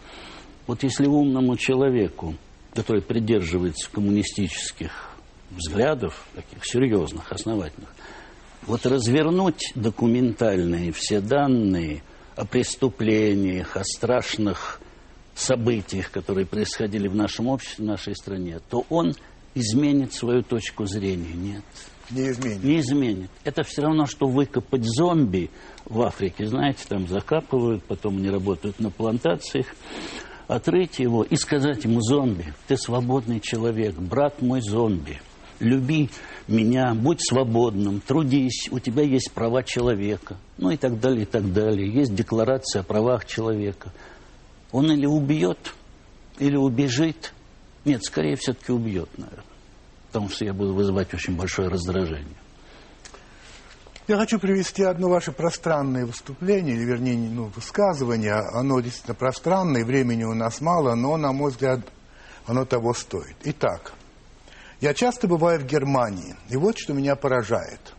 [0.66, 2.36] Вот если умному человеку
[2.74, 5.10] который придерживается коммунистических
[5.50, 7.90] взглядов, таких серьезных, основательных,
[8.66, 12.02] вот развернуть документальные все данные
[12.36, 14.80] о преступлениях, о страшных
[15.34, 19.14] событиях, которые происходили в нашем обществе, в нашей стране, то он
[19.54, 21.34] изменит свою точку зрения.
[21.34, 21.64] Нет.
[22.10, 22.64] Не изменит.
[22.64, 23.30] Не изменит.
[23.44, 25.50] Это все равно, что выкопать зомби
[25.84, 26.46] в Африке.
[26.46, 29.66] Знаете, там закапывают, потом они работают на плантациях.
[30.48, 35.20] Отрыть его и сказать ему, зомби, ты свободный человек, брат мой зомби.
[35.60, 36.10] Люби
[36.48, 40.36] меня, будь свободным, трудись, у тебя есть права человека.
[40.58, 41.88] Ну и так далее, и так далее.
[41.88, 43.92] Есть декларация о правах человека.
[44.72, 45.74] Он или убьет,
[46.38, 47.32] или убежит.
[47.84, 49.44] Нет, скорее все-таки убьет, наверное.
[50.08, 52.41] Потому что я буду вызывать очень большое раздражение.
[54.12, 58.34] Я хочу привести одно ваше пространное выступление, или вернее, ну, высказывание.
[58.34, 61.80] Оно действительно пространное, времени у нас мало, но, на мой взгляд,
[62.44, 63.36] оно того стоит.
[63.44, 63.94] Итак,
[64.82, 67.94] я часто бываю в Германии, и вот что меня поражает.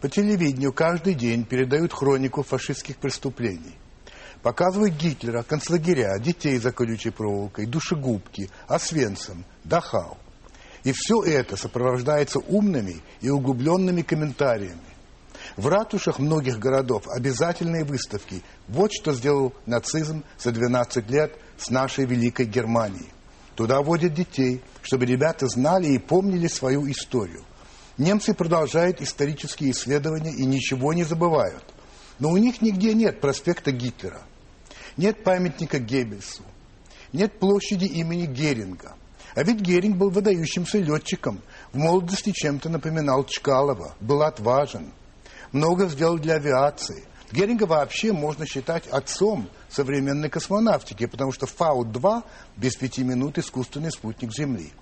[0.00, 3.76] По телевидению каждый день передают хронику фашистских преступлений.
[4.40, 10.16] Показывают Гитлера, концлагеря, детей за колючей проволокой, душегубки, Освенцим, Дахау.
[10.84, 14.80] И все это сопровождается умными и углубленными комментариями.
[15.58, 18.44] В ратушах многих городов обязательные выставки.
[18.68, 23.08] Вот что сделал нацизм за 12 лет с нашей великой Германией.
[23.56, 27.42] Туда водят детей, чтобы ребята знали и помнили свою историю.
[27.96, 31.64] Немцы продолжают исторические исследования и ничего не забывают.
[32.20, 34.22] Но у них нигде нет проспекта Гитлера,
[34.96, 36.44] нет памятника Геббельсу,
[37.12, 38.94] нет площади имени Геринга.
[39.34, 41.40] А ведь Геринг был выдающимся летчиком,
[41.72, 44.92] в молодости чем-то напоминал Чкалова, был отважен,
[45.52, 47.04] много сделал для авиации.
[47.30, 52.22] Геринга вообще можно считать отцом современной космонавтики, потому что Фау-2
[52.56, 54.72] без пяти минут искусственный спутник Земли.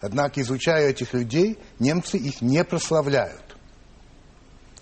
[0.00, 3.56] Однако, изучая этих людей, немцы их не прославляют.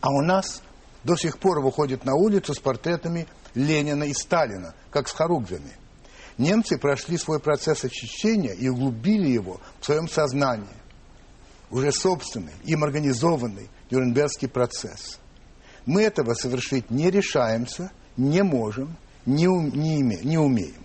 [0.01, 0.63] А у нас
[1.05, 5.77] до сих пор выходят на улицу с портретами Ленина и Сталина, как с хоругвями.
[6.37, 10.67] Немцы прошли свой процесс очищения и углубили его в своем сознании.
[11.71, 15.21] Уже собственный, им организованный Нюрнбергский процесс.
[15.87, 20.85] Мы этого совершить не решаемся, не можем, не, не, име, не умеем.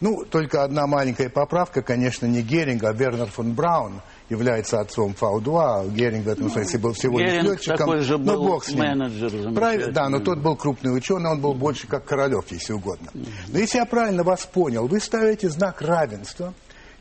[0.00, 5.60] Ну, только одна маленькая поправка, конечно, не Геринг, а Вернер фон Браун является отцом Фау-2.
[5.62, 7.76] А Геринг в этом смысле был всего лишь летчиком.
[7.78, 8.80] такой же был но бог с ним.
[8.80, 13.10] менеджер Правильно, да, но тот был крупный ученый, он был больше как Королев, если угодно.
[13.48, 16.52] Но если я правильно вас понял, вы ставите знак равенства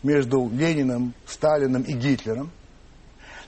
[0.03, 2.51] между Лениным, Сталиным и Гитлером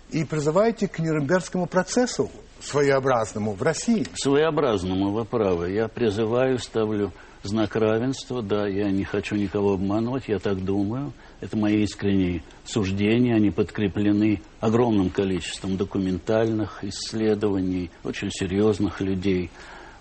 [0.10, 2.30] и призываете к Нюрнбергскому процессу
[2.66, 4.06] своеобразному в России.
[4.16, 5.72] Своеобразному, вы правы.
[5.72, 7.12] Я призываю, ставлю
[7.44, 8.42] знак равенства.
[8.42, 11.14] Да, я не хочу никого обманывать, я так думаю.
[11.42, 19.52] Это мои искренние суждения, они подкреплены огромным количеством документальных исследований, очень серьезных людей.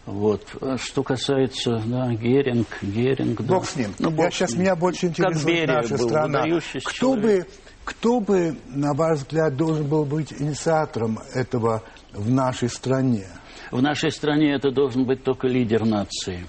[0.07, 0.47] Вот.
[0.61, 3.55] А что касается, да, Геринг, Геринг, да.
[3.55, 3.95] Бог с ним.
[3.99, 6.45] Ну, бог я сейчас, меня больше интересует наша страна.
[6.85, 7.47] Кто бы,
[7.85, 11.83] кто бы, на ваш взгляд, должен был быть инициатором этого
[12.15, 13.27] в нашей стране?
[13.71, 16.47] В нашей стране это должен быть только лидер нации.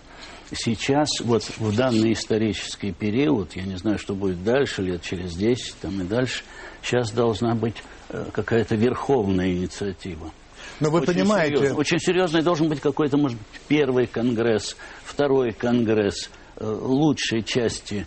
[0.53, 5.77] Сейчас, вот в данный исторический период, я не знаю, что будет дальше, лет через 10
[5.81, 6.43] там, и дальше,
[6.83, 7.75] сейчас должна быть
[8.09, 10.31] э, какая-то верховная инициатива.
[10.79, 11.55] Но вы очень понимаете...
[11.57, 18.05] Серьезный, очень серьезный должен быть какой-то, может быть, первый конгресс, второй конгресс э, лучшей части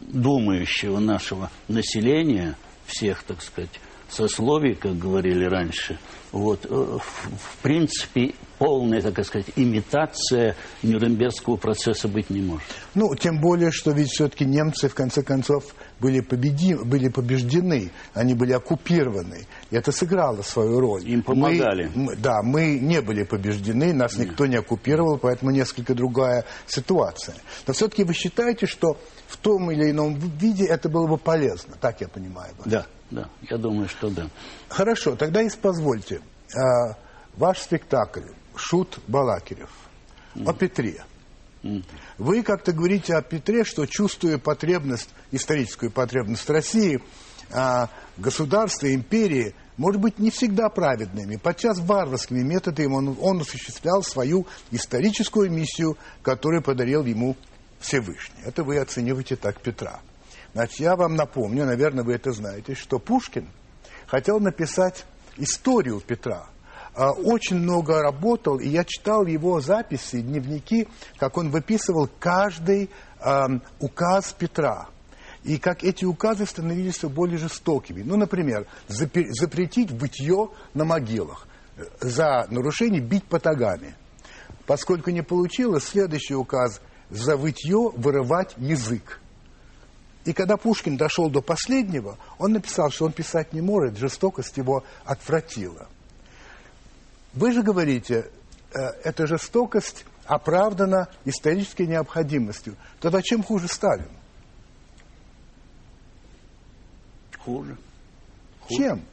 [0.00, 5.98] думающего нашего населения, всех, так сказать, сословий, как говорили раньше,
[6.34, 12.66] вот, э, в принципе, полная, так сказать, имитация Нюрнбергского процесса быть не может.
[12.94, 15.64] Ну, тем более, что ведь все-таки немцы, в конце концов,
[16.00, 16.74] были, победи...
[16.74, 19.46] были побеждены, они были оккупированы.
[19.70, 21.08] И это сыграло свою роль.
[21.08, 21.90] Им помогали.
[21.94, 24.30] Мы, да, мы не были побеждены, нас Нет.
[24.30, 27.36] никто не оккупировал, поэтому несколько другая ситуация.
[27.66, 28.98] Но все-таки вы считаете, что
[29.34, 32.54] в том или ином виде это было бы полезно, так я понимаю.
[32.58, 32.66] Вас?
[32.66, 34.28] Да, да, я думаю, что да.
[34.68, 36.20] Хорошо, тогда и позвольте.
[36.56, 36.96] А,
[37.36, 39.70] ваш спектакль Шут Балакирев
[40.36, 40.48] mm.
[40.48, 41.04] о Петре.
[41.64, 41.84] Mm.
[42.18, 47.02] Вы как-то говорите о Петре, что чувствуя потребность, историческую потребность России,
[47.50, 54.46] а, государства, империи, может быть, не всегда праведными, подчас варварскими методами он, он осуществлял свою
[54.70, 57.36] историческую миссию, которую подарил ему
[57.84, 58.40] Всевышний.
[58.44, 60.00] Это вы оцениваете так Петра.
[60.54, 63.48] Значит, я вам напомню, наверное, вы это знаете, что Пушкин
[64.06, 65.04] хотел написать
[65.36, 66.46] историю Петра.
[66.94, 72.90] А, очень много работал, и я читал его записи, дневники, как он выписывал каждый
[73.80, 74.88] указ Петра.
[75.44, 78.02] И как эти указы становились все более жестокими.
[78.02, 81.46] Ну, например, запретить бытье на могилах.
[82.00, 83.94] За нарушение бить потагами.
[84.66, 86.80] Поскольку не получилось, следующий указ
[87.14, 89.20] за вытье вырывать язык.
[90.24, 94.84] И когда Пушкин дошел до последнего, он написал, что он писать не может, жестокость его
[95.04, 95.86] отвратила.
[97.34, 98.30] Вы же говорите,
[98.72, 102.76] э, эта жестокость оправдана исторической необходимостью.
[103.00, 104.08] Тогда чем хуже Сталин?
[107.38, 107.76] Хуже.
[108.60, 108.76] хуже.
[108.76, 109.04] Чем?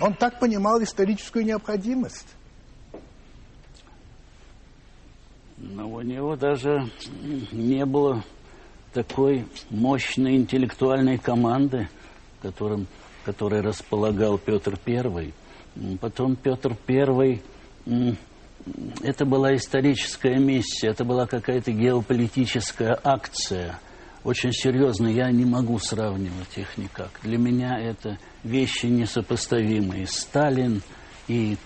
[0.00, 2.26] Он так понимал историческую необходимость.
[5.60, 6.88] Но у него даже
[7.52, 8.22] не было
[8.92, 11.88] такой мощной интеллектуальной команды,
[12.40, 12.86] которым,
[13.24, 15.32] которой располагал Петр I.
[16.00, 17.40] Потом Петр I,
[19.02, 23.80] это была историческая миссия, это была какая-то геополитическая акция,
[24.24, 25.12] очень серьезная.
[25.12, 27.10] Я не могу сравнивать их никак.
[27.22, 30.06] Для меня это вещи несопоставимые.
[30.06, 30.82] Сталин
[31.28, 31.56] и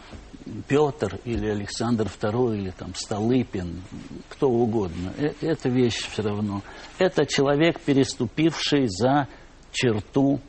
[0.69, 3.83] Петр или Александр II или там Столыпин,
[4.29, 5.13] кто угодно.
[5.19, 6.63] Э, это вещь все равно.
[6.99, 9.29] Это человек, переступивший за
[9.73, 10.41] черту,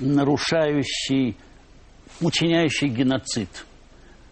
[0.00, 1.36] нарушающий,
[2.20, 3.48] учиняющий геноцид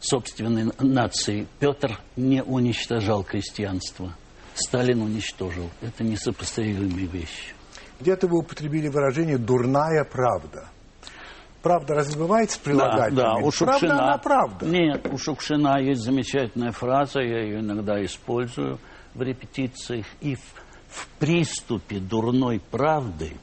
[0.01, 1.47] собственной нации.
[1.59, 4.15] Петр не уничтожал крестьянство.
[4.55, 5.71] Сталин уничтожил.
[5.81, 7.55] Это несопоставимые вещи.
[8.01, 10.69] Где-то вы употребили выражение «дурная правда».
[11.63, 12.15] Правда с
[12.59, 13.17] прилагательными?
[13.17, 14.67] Да, да, у Шукшина, правда, она правда.
[14.67, 18.79] Нет, у Шукшина есть замечательная фраза, я ее иногда использую
[19.15, 20.07] в репетициях.
[20.21, 20.41] И в,
[20.89, 23.37] в приступе дурной правды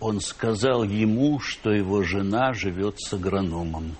[0.00, 3.96] он сказал ему, что его жена живет с агрономом.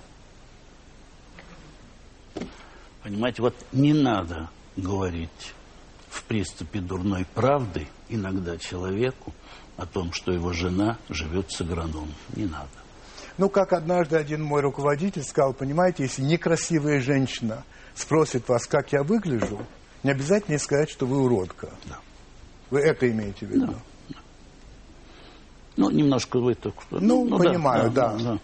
[3.03, 5.55] Понимаете, вот не надо говорить
[6.09, 9.33] в приступе дурной правды иногда человеку
[9.77, 12.15] о том, что его жена живет с агрономом.
[12.37, 12.69] Не надо.
[13.39, 19.05] Ну, как однажды один мой руководитель сказал, понимаете, если некрасивая женщина спросит вас, как я
[19.05, 19.61] выгляжу,
[20.03, 21.71] не обязательно сказать, что вы уродка.
[21.87, 21.99] Да.
[22.71, 23.67] Вы это имеете в виду?
[24.09, 24.19] Да.
[25.77, 26.99] Ну, немножко вы только что.
[26.99, 28.17] Ну, ну понимаю, да.
[28.17, 28.19] да.
[28.19, 28.39] да.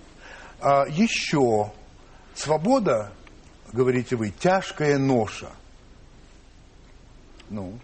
[0.60, 1.72] А, еще
[2.34, 3.12] свобода,
[3.72, 5.50] говорите вы, тяжкая ноша.
[7.50, 7.78] Ну.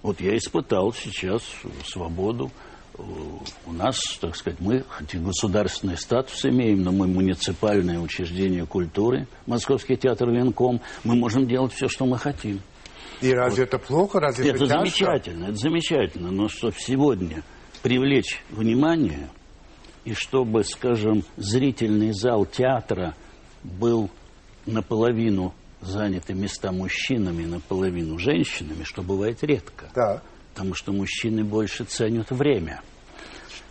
[0.00, 1.42] Вот я испытал сейчас
[1.84, 2.50] свободу
[2.98, 9.26] у нас, так сказать, мы хоть и государственный статус имеем, но мы муниципальное учреждение культуры,
[9.46, 12.60] Московский театр Венком, мы можем делать все, что мы хотим.
[13.20, 13.74] И разве вот.
[13.74, 17.42] это плохо, разве это, это замечательно, это замечательно, но чтобы сегодня
[17.82, 19.28] привлечь внимание,
[20.04, 23.14] и чтобы, скажем, зрительный зал театра
[23.62, 24.10] был
[24.66, 29.90] наполовину заняты места мужчинами, наполовину женщинами, что бывает редко.
[29.94, 30.22] Да
[30.58, 32.80] потому что мужчины больше ценят время.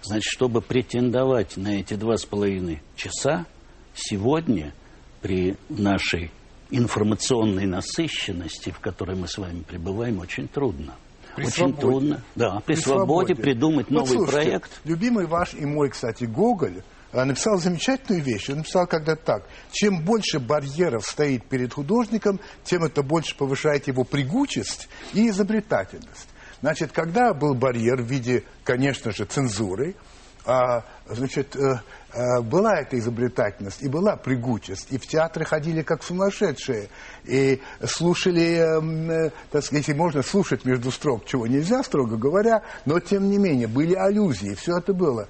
[0.01, 3.45] Значит, чтобы претендовать на эти два с половиной часа,
[3.93, 4.73] сегодня
[5.21, 6.31] при нашей
[6.69, 10.95] информационной насыщенности, в которой мы с вами пребываем, очень трудно.
[11.35, 11.81] При очень свободе.
[11.81, 14.81] трудно, да, при, при свободе, свободе придумать вот новый слушайте, проект.
[14.85, 16.81] Любимый ваш и мой, кстати, Гоголь
[17.11, 18.49] э, написал замечательную вещь.
[18.49, 19.47] Он написал когда так.
[19.71, 26.27] Чем больше барьеров стоит перед художником, тем это больше повышает его пригучесть и изобретательность.
[26.61, 29.95] Значит, когда был барьер в виде, конечно же, цензуры,
[30.49, 31.81] а, значит, э,
[32.13, 34.87] э, была эта изобретательность и была прыгучесть.
[34.91, 36.87] И в театры ходили как сумасшедшие.
[37.25, 43.01] И слушали, э, так сказать, если можно слушать между строк, чего нельзя, строго говоря, но
[43.01, 45.27] тем не менее были аллюзии, все это было.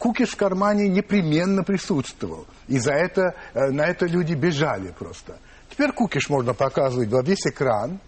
[0.00, 2.44] Кукиш в кармане непременно присутствовал.
[2.66, 5.38] И за это, на это люди бежали просто.
[5.70, 8.00] Теперь кукиш можно показывать во весь экран,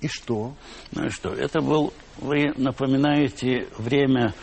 [0.00, 0.54] и что?
[0.92, 1.30] Ну и что?
[1.30, 4.34] Это был, вы напоминаете время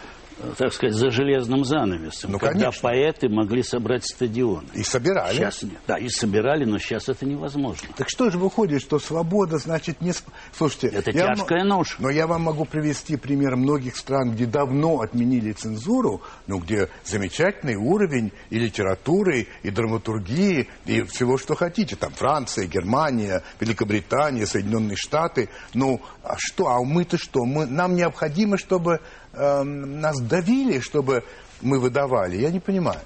[0.57, 2.81] так сказать, за железным занавесом, ну, когда конечно.
[2.81, 4.65] поэты могли собрать стадион.
[4.73, 5.35] И собирали.
[5.35, 5.79] Сейчас нет.
[5.87, 7.87] Да, и собирали, но сейчас это невозможно.
[7.97, 10.13] Так что же выходит, что свобода значит не...
[10.55, 10.87] Слушайте...
[10.87, 11.69] Это тяжкая м...
[11.69, 11.97] нож.
[11.99, 17.75] Но я вам могу привести пример многих стран, где давно отменили цензуру, но где замечательный
[17.75, 21.95] уровень и литературы, и драматургии, и всего, что хотите.
[21.95, 25.49] Там Франция, Германия, Великобритания, Соединенные Штаты.
[25.73, 26.67] Ну, а что?
[26.67, 27.43] А мы-то что?
[27.43, 27.65] Мы...
[27.65, 28.99] Нам необходимо, чтобы
[29.37, 31.23] э, нас давили, чтобы
[31.61, 32.37] мы выдавали?
[32.37, 33.01] Я не понимаю.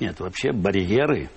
[0.00, 1.30] Нет, вообще барьеры,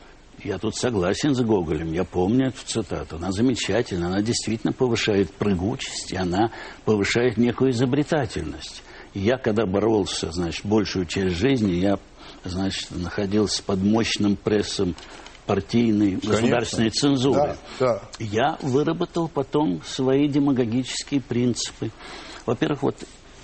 [0.43, 6.11] я тут согласен с Гоголем, я помню эту цитату, она замечательна, она действительно повышает прыгучесть,
[6.11, 6.51] и она
[6.85, 8.83] повышает некую изобретательность.
[9.13, 11.97] И я, когда боролся, значит, большую часть жизни, я,
[12.43, 14.95] значит, находился под мощным прессом
[15.47, 16.31] партийной Конечно.
[16.31, 17.57] государственной цензуры.
[17.79, 18.01] Да, да.
[18.19, 21.89] Я выработал потом свои демагогические принципы.
[22.45, 22.95] Во-первых, вот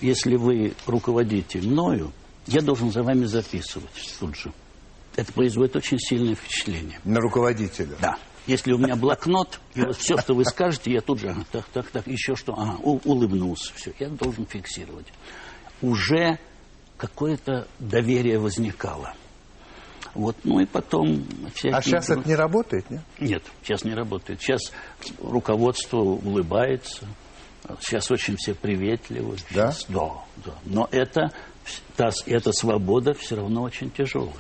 [0.04, 2.12] если вы руководите мною,
[2.48, 4.52] я должен за вами записывать тут же.
[5.16, 7.00] Это производит очень сильное впечатление.
[7.06, 7.96] На руководителя?
[8.02, 8.18] Да.
[8.46, 11.66] Если у меня блокнот, и вот все, что вы скажете, я тут же, ага, так,
[11.72, 15.08] так, так, еще что, ага, у, улыбнулся, все, я должен фиксировать.
[15.82, 16.38] Уже
[16.98, 19.14] какое-то доверие возникало.
[20.14, 21.78] Вот, ну и потом всякие...
[21.78, 23.02] А сейчас это не работает, нет?
[23.20, 24.42] Нет, сейчас не работает.
[24.42, 24.74] Сейчас
[25.22, 27.08] руководство улыбается,
[27.80, 29.38] сейчас очень все приветливы.
[29.52, 29.72] Да?
[29.72, 30.12] Сейчас, да,
[30.46, 30.54] да.
[30.66, 31.32] Но это,
[31.96, 34.34] та, эта свобода все равно очень тяжелая.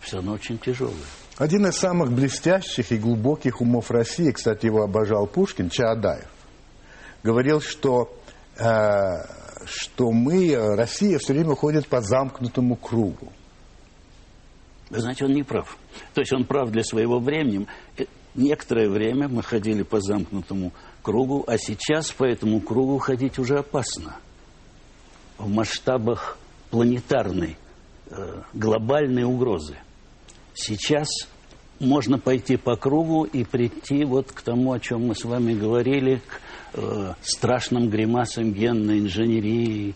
[0.00, 0.94] Все равно очень тяжелая.
[1.38, 6.28] Один из самых блестящих и глубоких умов России, кстати, его обожал Пушкин, Чаадаев,
[7.22, 8.16] говорил, что,
[8.58, 8.64] э,
[9.66, 13.32] что мы, Россия, все время ходит по замкнутому кругу.
[14.88, 15.76] Вы знаете, он не прав.
[16.14, 17.66] То есть он прав для своего времени.
[17.98, 18.04] Э,
[18.34, 20.85] некоторое время мы ходили по замкнутому кругу,
[21.46, 24.16] а сейчас по этому кругу ходить уже опасно.
[25.38, 26.38] В масштабах
[26.70, 27.56] планетарной,
[28.10, 29.76] э, глобальной угрозы.
[30.54, 31.08] Сейчас
[31.78, 36.22] можно пойти по кругу и прийти вот к тому, о чем мы с вами говорили,
[36.26, 36.40] к
[36.78, 39.94] э, страшным гримасам генной инженерии,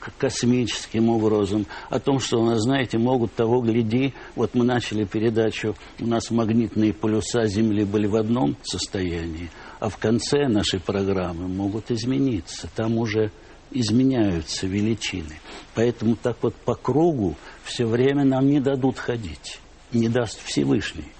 [0.00, 5.76] к космическим угрозам, о том, что, вы знаете, могут того гляди, вот мы начали передачу,
[6.00, 9.50] у нас магнитные полюса Земли были в одном состоянии,
[9.80, 13.30] а в конце нашей программы могут измениться, там уже
[13.70, 15.40] изменяются величины.
[15.74, 19.60] Поэтому так вот по кругу все время нам не дадут ходить,
[19.92, 21.12] не даст Всевышний.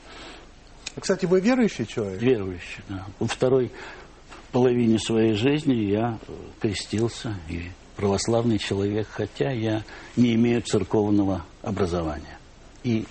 [0.98, 2.20] Кстати, вы верующий человек?
[2.20, 3.06] Верующий, да.
[3.20, 3.70] Во второй
[4.50, 6.18] половине своей жизни я
[6.60, 9.84] крестился и православный человек, хотя я
[10.16, 12.38] не имею церковного образования.
[12.82, 13.04] И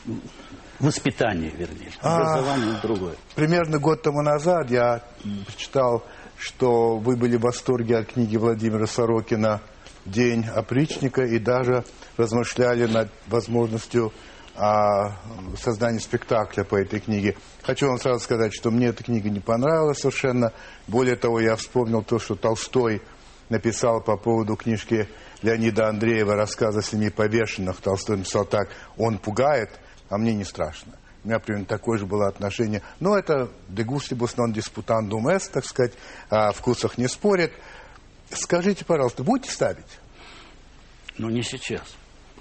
[0.79, 1.91] воспитания, вернее.
[2.01, 3.15] А, Образование а, другое.
[3.35, 5.01] Примерно год тому назад я
[5.45, 6.03] прочитал,
[6.37, 9.61] что вы были в восторге от книги Владимира Сорокина
[10.05, 11.83] «День опричника» и даже
[12.17, 14.13] размышляли над возможностью
[14.55, 15.17] а,
[15.59, 17.35] создания спектакля по этой книге.
[17.63, 20.53] Хочу вам сразу сказать, что мне эта книга не понравилась совершенно.
[20.87, 23.01] Более того, я вспомнил то, что Толстой–
[23.49, 25.07] написал по поводу книжки
[25.41, 27.77] Леонида Андреева «Рассказ о семи повешенных».
[27.77, 29.69] Толстой написал так, он пугает,
[30.09, 30.93] а мне не страшно.
[31.23, 32.81] У меня примерно такое же было отношение.
[32.99, 35.93] Но это «de gustibus non disputandum est», так сказать,
[36.29, 37.51] о вкусах не спорит.
[38.29, 39.99] Скажите, пожалуйста, будете ставить?
[41.17, 41.83] Ну, не сейчас.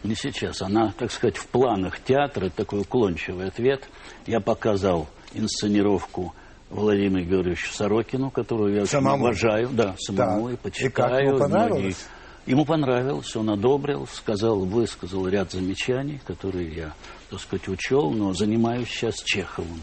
[0.04, 0.62] Не сейчас.
[0.62, 3.88] Она, так сказать, в планах театра, такой уклончивый ответ.
[4.26, 6.34] Я показал инсценировку
[6.70, 9.24] Владимиру Георгиевичу Сорокину, которую я самому.
[9.24, 10.54] уважаю, да, самому да.
[10.54, 10.90] и почитаю.
[10.90, 12.06] И как ему понравилось?
[12.46, 16.94] Ему понравилось, он одобрил, сказал, высказал ряд замечаний, которые я,
[17.30, 19.82] так сказать, учел, но занимаюсь сейчас Чеховым.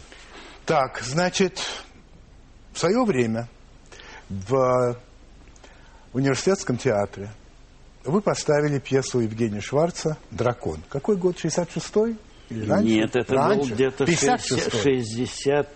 [0.66, 1.60] Так, значит,
[2.72, 3.48] в свое время
[4.28, 4.98] в
[6.12, 7.30] университетском театре
[8.04, 10.82] вы поставили пьесу Евгения Шварца «Дракон».
[10.88, 11.36] Какой год?
[11.36, 12.16] 66-й?
[12.50, 12.94] Или раньше?
[12.94, 13.68] Нет, это раньше?
[13.68, 15.68] был где-то 60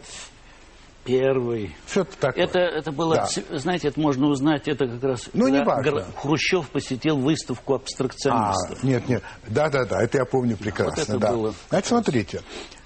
[1.09, 1.75] первый.
[1.91, 2.45] Что-то такое.
[2.45, 3.59] Это, это было, да.
[3.59, 5.31] знаете, это можно узнать, это как раз...
[5.33, 6.05] Ну, не важно.
[6.17, 8.79] Хрущев посетил выставку абстракционистов.
[8.83, 10.97] А, нет, нет, да-да-да, это я помню прекрасно.
[10.97, 11.33] Вот это да.
[11.33, 11.55] было.
[11.71, 12.43] Значит, смотрите,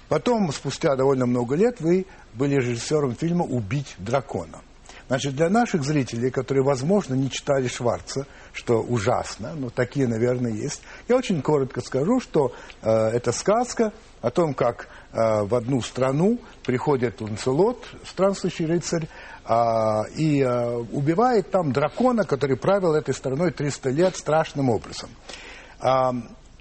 [0.07, 4.61] потом, спустя довольно много лет, вы были режиссером фильма «Убить дракона».
[5.13, 10.81] Значит, для наших зрителей, которые, возможно, не читали Шварца, что ужасно, но такие, наверное, есть,
[11.07, 12.51] я очень коротко скажу, что
[12.81, 13.93] э, это сказка
[14.23, 19.07] о том, как э, в одну страну приходит Ланселот, странствующий рыцарь,
[19.47, 19.53] э,
[20.17, 25.11] и э, убивает там дракона, который правил этой страной 300 лет страшным образом.
[25.79, 26.09] Э,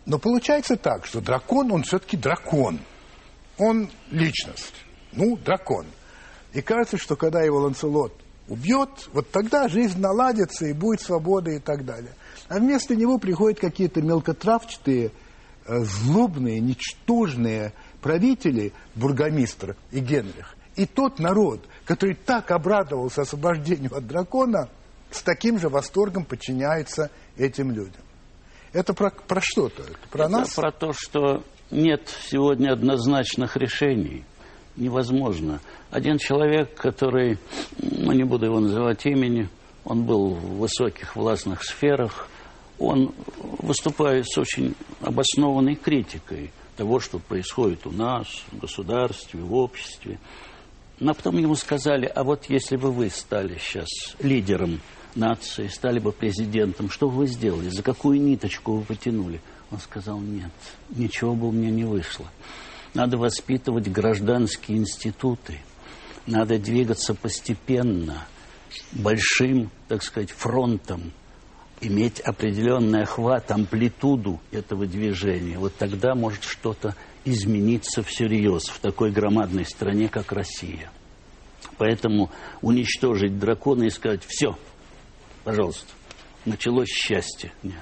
[0.05, 2.81] но получается так, что дракон, он все-таки дракон.
[3.57, 4.75] Он личность.
[5.13, 5.87] Ну, дракон.
[6.53, 11.59] И кажется, что когда его Ланселот убьет, вот тогда жизнь наладится и будет свобода и
[11.59, 12.13] так далее.
[12.49, 15.13] А вместо него приходят какие-то мелкотравчатые
[15.65, 24.05] Э, злобные, ничтожные правители, бургомистр и Генрих, и тот народ, который так обрадовался освобождению от
[24.05, 24.69] дракона,
[25.13, 28.03] с таким же восторгом подчиняется этим людям.
[28.73, 29.83] Это про, про что-то?
[29.83, 30.55] Это про Это нас?
[30.55, 34.25] про то, что нет сегодня однозначных решений.
[34.77, 35.61] Невозможно.
[35.91, 37.39] Один человек, который,
[37.79, 39.49] ну не буду его называть имени,
[39.85, 42.29] он был в высоких властных сферах,
[42.79, 43.13] он
[43.59, 50.19] выступает с очень обоснованной критикой того, что происходит у нас, в государстве, в обществе.
[50.99, 53.89] Но потом ему сказали, а вот если бы вы стали сейчас
[54.21, 54.81] лидером
[55.15, 59.41] нации, стали бы президентом, что бы вы сделали, за какую ниточку вы потянули?
[59.71, 60.53] Он сказал, нет,
[60.91, 62.27] ничего бы у меня не вышло.
[62.95, 65.59] Надо воспитывать гражданские институты,
[66.27, 68.27] надо двигаться постепенно,
[68.93, 71.13] большим, так сказать, фронтом,
[71.81, 75.59] иметь определенный охват, амплитуду этого движения.
[75.59, 80.91] Вот тогда может что-то измениться всерьез в такой громадной стране, как Россия.
[81.79, 82.31] Поэтому
[82.61, 84.57] уничтожить дракона и сказать, все,
[85.45, 85.87] пожалуйста,
[86.45, 87.53] началось счастье.
[87.63, 87.75] Нет,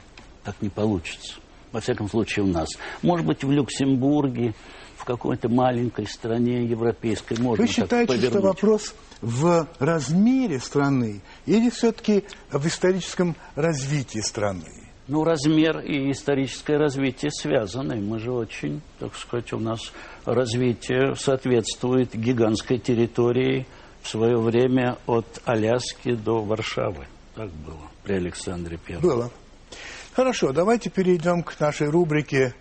[0.44, 1.34] так не получится.
[1.72, 2.68] Во всяком случае, у нас.
[3.02, 4.54] Может быть, в Люксембурге,
[5.00, 11.70] в какой-то маленькой стране европейской можно Вы считаете, так что вопрос в размере страны или
[11.70, 14.66] все-таки в историческом развитии страны?
[15.08, 17.96] Ну, размер и историческое развитие связаны.
[17.96, 19.90] Мы же очень, так сказать, у нас
[20.26, 23.66] развитие соответствует гигантской территории
[24.02, 27.06] в свое время от Аляски до Варшавы.
[27.34, 29.02] Так было при Александре Первом.
[29.02, 29.30] Было.
[30.12, 32.54] Хорошо, давайте перейдем к нашей рубрике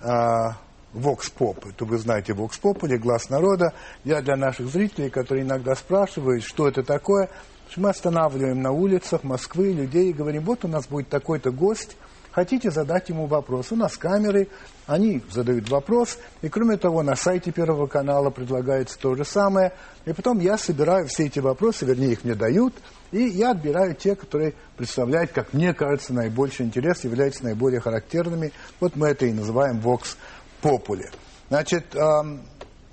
[0.00, 0.56] а,
[0.94, 1.68] Pop.
[1.68, 3.72] Это вы знаете Pop или Глаз народа.
[4.04, 7.28] Я для наших зрителей, которые иногда спрашивают, что это такое,
[7.76, 11.96] мы останавливаем на улицах Москвы людей и говорим, вот у нас будет такой-то гость,
[12.30, 13.72] хотите задать ему вопрос.
[13.72, 14.48] У нас камеры,
[14.86, 19.72] они задают вопрос, и кроме того, на сайте Первого канала предлагается то же самое.
[20.04, 22.74] И потом я собираю все эти вопросы, вернее, их мне дают,
[23.10, 28.52] и я отбираю те, которые представляют, как мне кажется, наибольший интерес, являются наиболее характерными.
[28.80, 30.16] Вот мы это и называем Vox
[30.62, 31.10] Populi.
[31.48, 32.42] Значит, эм,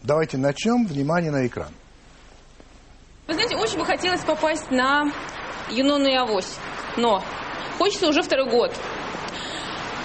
[0.03, 0.85] давайте начнем.
[0.85, 1.69] Внимание на экран.
[3.27, 5.11] Вы знаете, очень бы хотелось попасть на
[5.69, 6.57] Юнону и Авось,
[6.97, 7.23] но
[7.77, 8.73] хочется уже второй год.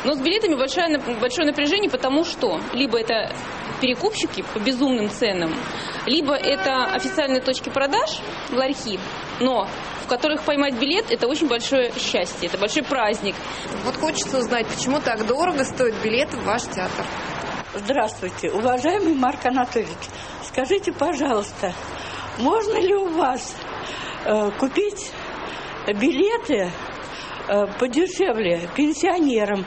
[0.05, 3.35] Но с билетами большое, большое напряжение, потому что либо это
[3.81, 5.55] перекупщики по безумным ценам,
[6.07, 8.21] либо это официальные точки продаж,
[8.53, 9.01] ларьки,
[9.41, 9.67] но
[10.05, 13.35] в которых поймать билет– это очень большое счастье, это большой праздник.
[13.85, 17.07] Вот хочется узнать, почему так дорого стоит билет в ваш театр?
[17.77, 19.99] Здравствуйте, уважаемый Марк Анатольевич.
[20.47, 21.73] Скажите, пожалуйста,
[22.39, 23.57] можно ли у вас
[24.25, 25.11] э, купить
[25.89, 26.71] билеты
[27.49, 29.67] э, подешевле пенсионерам,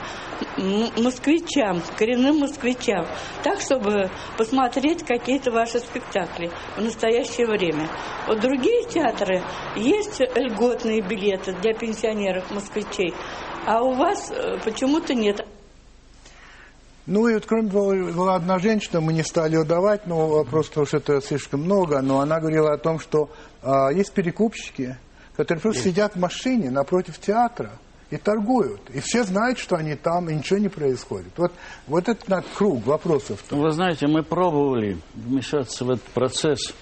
[0.96, 3.06] москвичам, коренным москвичам,
[3.44, 7.90] так, чтобы посмотреть какие-то ваши спектакли в настоящее время.
[8.26, 9.44] Вот другие театры
[9.76, 13.14] есть льготные билеты для пенсионеров москвичей,
[13.66, 15.46] а у вас э, почему-то нет.
[17.08, 20.82] Ну и вот кроме того, была одна женщина, мы не стали ее давать, но просто
[20.82, 23.30] уж это слишком много, но она говорила о том, что
[23.64, 24.98] а, есть перекупщики,
[25.38, 27.72] которые просто сидят в машине напротив театра
[28.10, 28.82] и торгуют.
[28.94, 31.32] И все знают, что они там, и ничего не происходит.
[31.38, 31.54] Вот,
[31.88, 33.42] вот этот круг вопросов.
[33.50, 33.56] -то.
[33.56, 36.74] Вы знаете, мы пробовали вмешаться в этот процесс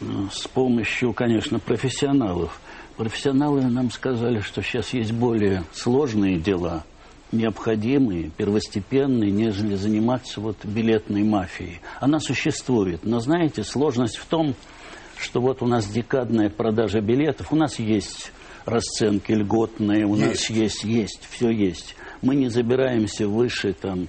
[0.00, 2.60] э, с помощью, конечно, профессионалов.
[2.96, 6.84] Профессионалы нам сказали, что сейчас есть более сложные дела–
[7.32, 11.80] необходимые, первостепенные, нежели заниматься вот билетной мафией.
[12.00, 14.54] Она существует, но, знаете, сложность в том,
[15.16, 18.32] что вот у нас декадная продажа билетов, у нас есть
[18.64, 20.26] расценки льготные, у есть.
[20.26, 21.96] нас есть, есть, все есть.
[22.22, 24.08] Мы не забираемся выше там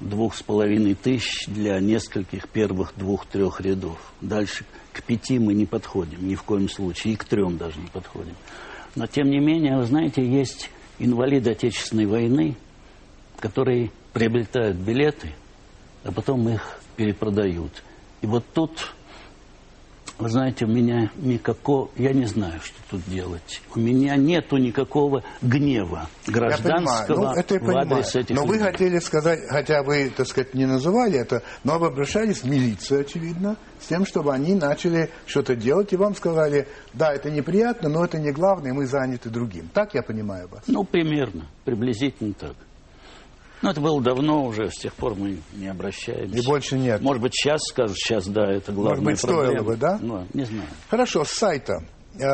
[0.00, 3.98] двух с половиной тысяч для нескольких первых двух-трех рядов.
[4.20, 7.88] Дальше к пяти мы не подходим, ни в коем случае, и к трем даже не
[7.88, 8.34] подходим.
[8.94, 12.56] Но, тем не менее, вы знаете, есть инвалиды Отечественной войны,
[13.38, 15.32] которые приобретают билеты,
[16.04, 17.82] а потом их перепродают.
[18.22, 18.94] И вот тут,
[20.18, 23.60] вы знаете, у меня никакого, я не знаю, что тут делать.
[23.74, 28.58] У меня нету никакого гнева гражданского ну, это я в адрес этих Но людей.
[28.58, 33.02] вы хотели сказать, хотя вы, так сказать, не называли это, но вы обращались в милицию,
[33.02, 38.04] очевидно, с тем, чтобы они начали что-то делать, и вам сказали, да, это неприятно, но
[38.04, 39.68] это не главное, мы заняты другим.
[39.74, 40.62] Так я понимаю вас?
[40.66, 42.54] Ну, примерно, приблизительно так.
[43.62, 46.36] Ну, это было давно уже, с тех пор мы не обращаемся.
[46.38, 47.00] И больше нет.
[47.00, 49.46] Может быть, сейчас скажут, сейчас, да, это главная Может быть, проблема.
[49.46, 49.98] стоило бы, да?
[50.00, 50.68] Ну, не знаю.
[50.90, 51.82] Хорошо, с сайта.
[52.18, 52.26] Э,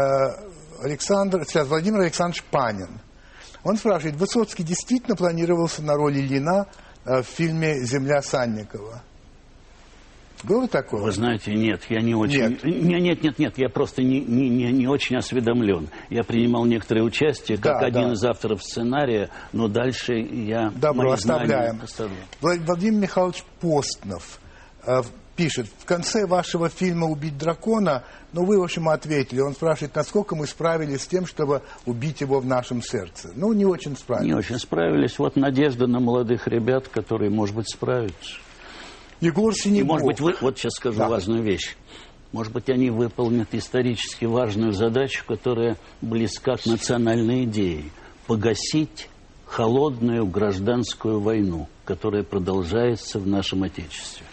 [0.83, 3.01] Александр, сейчас Владимир Александрович Панин.
[3.65, 6.67] Он спрашивает, Высоцкий действительно планировался на роли Лина
[7.05, 9.03] э, в фильме «Земля Санникова»?
[10.43, 11.03] Было такое?
[11.03, 12.59] Вы знаете, нет, я не очень...
[12.63, 15.89] Нет, нет, нет, нет я просто не, не, не, не очень осведомлен.
[16.11, 18.13] Я принимал некоторое участие, как да, один да.
[18.13, 20.71] из авторов сценария, но дальше я...
[20.71, 21.81] Добро, оставляем.
[21.83, 22.25] оставляем.
[22.41, 24.41] Владимир Михайлович Постнов
[24.85, 25.03] э,
[25.37, 29.41] пишет, в конце вашего фильма «Убить дракона», ну, вы, в общем, ответили.
[29.41, 33.31] Он спрашивает, насколько мы справились с тем, чтобы убить его в нашем сердце.
[33.35, 34.27] Ну, не очень справились.
[34.27, 35.19] Не очень справились.
[35.19, 38.37] Вот надежда на молодых ребят, которые, может быть, справятся.
[39.23, 39.85] Егор Синебок.
[39.85, 41.09] И, может быть, вы, вот сейчас скажу да.
[41.09, 41.77] важную вещь.
[42.33, 47.85] Может быть, они выполнят исторически важную задачу, которая близка к национальной идее.
[48.27, 49.09] Погасить
[49.47, 54.27] холодную гражданскую войну, которая продолжается в нашем Отечестве.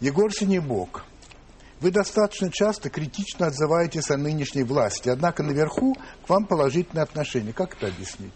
[0.00, 1.04] Егор Синебок
[1.80, 5.94] Вы достаточно часто критично отзываетесь о нынешней власти, однако наверху
[6.24, 7.52] к вам положительное отношение.
[7.52, 8.32] Как это объяснить?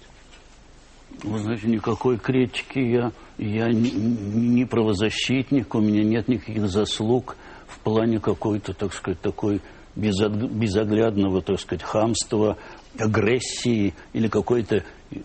[1.23, 3.12] Вы знаете, никакой критики я,
[3.43, 7.36] я не, правозащитник, у меня нет никаких заслуг
[7.66, 9.61] в плане какой-то, так сказать, такой
[9.97, 12.57] безоглядного, так сказать, хамства,
[12.99, 14.84] агрессии или какой-то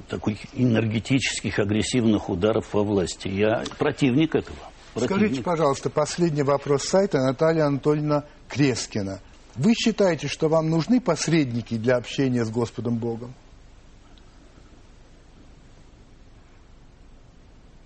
[0.10, 3.28] такой энергетических агрессивных ударов во власти.
[3.28, 4.58] Я противник этого.
[4.94, 5.20] Противник.
[5.20, 9.20] Скажите, пожалуйста, последний вопрос сайта Наталья Анатольевна Крескина.
[9.56, 13.34] Вы считаете, что вам нужны посредники для общения с Господом Богом?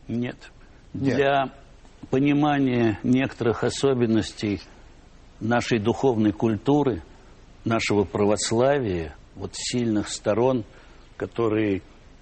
[0.07, 0.37] Нет.
[0.93, 1.15] Нет.
[1.15, 1.53] Для
[2.09, 4.61] понимания некоторых особенностей
[5.39, 7.03] нашей духовной культуры,
[7.65, 10.65] нашего православия, вот сильных сторон,
[11.17, 11.81] которые,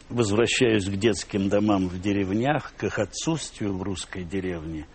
[0.09, 4.85] возвращаясь к детским домам в деревнях, к их отсутствию в русской деревне,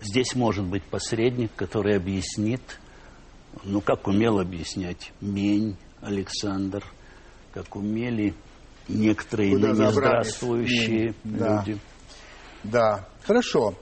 [0.00, 2.62] здесь может быть посредник, который объяснит,
[3.64, 6.84] ну, как умел объяснять Мень Александр,
[7.52, 8.34] как умели
[8.88, 11.24] некоторые Куда ныне здравствующие люди.
[11.24, 11.64] Да,
[13.24, 13.74] хорошо.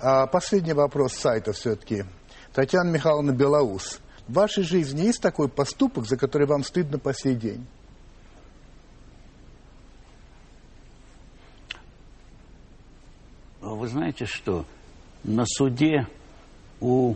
[0.00, 2.04] А последний вопрос сайта все-таки.
[2.52, 4.00] Татьяна Михайловна Белоус.
[4.26, 7.66] В вашей жизни есть такой поступок, за который вам стыдно по сей день?
[13.60, 14.64] Вы знаете что?
[15.24, 16.06] На суде
[16.80, 17.14] у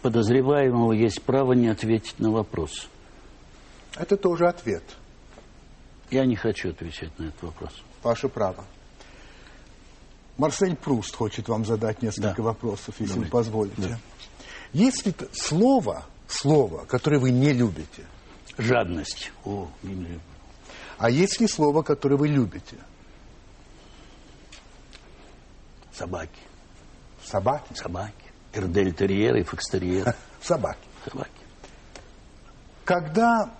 [0.00, 2.88] подозреваемого есть право не ответить на вопрос.
[3.96, 4.82] Это тоже ответ.
[6.10, 7.82] Я не хочу отвечать на этот вопрос.
[8.02, 8.64] Ваше право.
[10.38, 12.42] Марсель Пруст хочет вам задать несколько Да.
[12.42, 13.30] вопросов, если вы Давайте.
[13.32, 13.82] позволите.
[13.82, 13.98] Да.
[14.72, 18.04] Есть ли слово, слово, которое вы не любите?
[18.58, 19.30] Жадность.
[19.44, 20.20] О, не люблю.
[20.98, 22.76] А есть ли слово, которое вы любите?
[25.92, 26.40] собаки.
[27.22, 27.74] Собаки?
[27.74, 28.12] Собаки.
[28.54, 30.14] Эрдель-терьеры и фокстерьеры.
[30.40, 30.80] Собаки.
[31.08, 31.30] Собаки.
[32.84, 33.54] Когда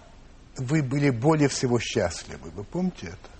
[0.56, 3.30] вы были более всего счастливы, вы помните это?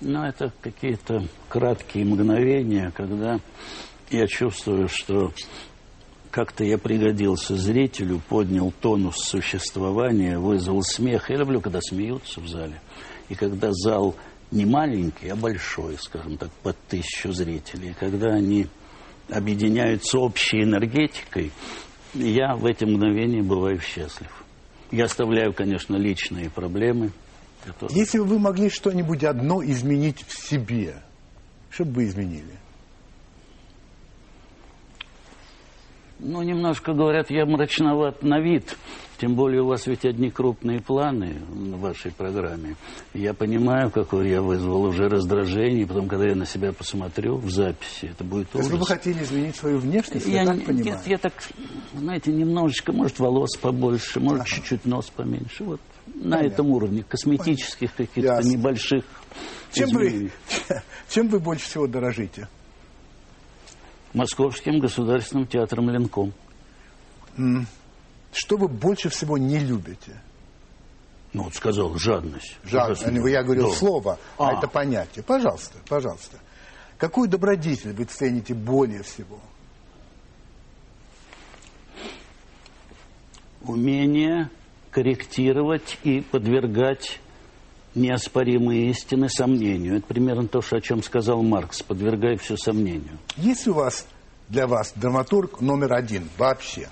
[0.00, 3.40] Но это какие-то краткие мгновения, когда
[4.10, 5.32] я чувствую, что
[6.30, 11.30] как-то я пригодился зрителю, поднял тонус существования, вызвал смех.
[11.30, 12.80] Я люблю, когда смеются в зале.
[13.28, 14.14] И когда зал
[14.50, 17.94] не маленький, а большой, скажем так, под тысячу зрителей.
[17.98, 18.66] Когда они
[19.30, 21.50] объединяются общей энергетикой,
[22.14, 24.30] я в эти мгновения бываю счастлив.
[24.90, 27.10] Я оставляю, конечно, личные проблемы.
[27.72, 30.96] Которые- Если бы вы могли что-нибудь одно изменить в себе,
[31.70, 32.54] что бы вы изменили?
[36.20, 38.76] Ну, немножко, говорят, я мрачноват на вид.
[39.20, 42.74] Тем более у вас ведь одни крупные планы в вашей программе.
[43.14, 45.86] Я понимаю, какое я вызвал уже раздражение.
[45.86, 48.96] Потом, когда я на себя посмотрю в записи, это будет То есть вы бы ужас.
[48.96, 50.84] хотели изменить свою внешность, я, Я, так не- понимаю?
[50.86, 51.32] нет, я так,
[51.94, 55.62] знаете, немножечко, может, волос побольше, может, чуть-чуть нос поменьше.
[55.64, 55.80] Вот
[56.14, 56.46] на Понятно.
[56.54, 59.04] этом уровне, косметических каких-то небольших
[59.72, 60.30] чем, изменений.
[60.68, 62.48] вы, чем вы больше всего дорожите?
[64.14, 66.32] Московским государственным театром Ленком.
[68.32, 70.20] Что вы больше всего не любите?
[71.34, 72.56] Ну, вот сказал, жадность.
[72.64, 73.26] Жар, Ужасно.
[73.28, 73.76] я говорил Да.
[73.76, 74.48] слово, а.
[74.48, 74.58] А.
[74.58, 75.22] это понятие.
[75.22, 76.38] Пожалуйста, пожалуйста.
[76.96, 79.38] Какую добродетель вы цените более всего?
[83.62, 84.50] умение
[84.90, 87.20] корректировать и подвергать
[87.94, 89.98] неоспоримые истины сомнению.
[89.98, 93.18] Это примерно то, что, о чем сказал Маркс, подвергай все сомнению.
[93.36, 94.06] Есть у вас
[94.48, 96.88] для вас драматург номер один вообще?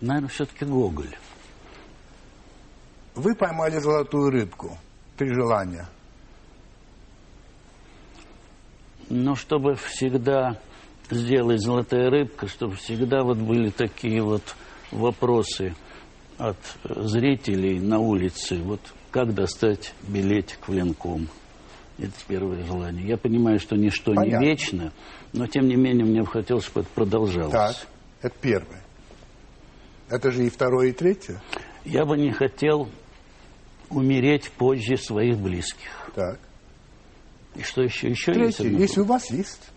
[0.00, 1.16] Наверное, все-таки Гоголь.
[3.14, 4.78] Вы поймали золотую рыбку.
[5.16, 5.88] Три желания.
[9.08, 10.60] Но чтобы всегда
[11.10, 14.42] сделать золотая рыбка, чтобы всегда вот были такие вот
[14.90, 15.74] вопросы
[16.38, 18.56] от э, зрителей на улице.
[18.56, 18.80] Вот
[19.10, 21.28] как достать билетик в Ленком?
[21.98, 23.06] Это первое желание.
[23.06, 24.44] Я понимаю, что ничто Понятно.
[24.44, 24.92] не вечно,
[25.32, 27.52] но тем не менее мне бы хотелось, чтобы это продолжалось.
[27.52, 27.76] Так,
[28.20, 28.82] это первое.
[30.10, 31.40] Это же и второе, и третье.
[31.84, 32.88] Я бы не хотел
[33.88, 36.10] умереть позже своих близких.
[36.14, 36.38] Так.
[37.54, 38.08] И что еще?
[38.08, 39.70] Еще Третье, если у вас есть.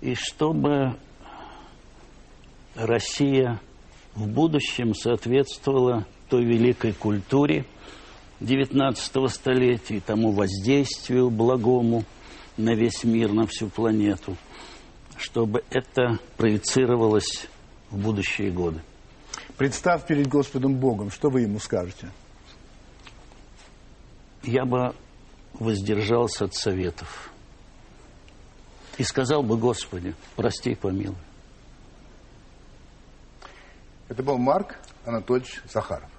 [0.00, 0.96] И чтобы
[2.74, 3.60] Россия
[4.14, 7.66] в будущем соответствовала той великой культуре
[8.40, 12.04] XIX столетия, тому воздействию благому
[12.56, 14.36] на весь мир, на всю планету,
[15.16, 17.48] чтобы это проецировалось
[17.90, 18.80] в будущие годы.
[19.56, 22.08] Представь перед Господом Богом, что вы ему скажете?
[24.42, 24.94] Я бы
[25.52, 27.29] воздержался от советов.
[29.00, 31.16] И сказал бы, Господи, прости и помилуй.
[34.10, 36.10] Это был Марк Анатольевич Захаров.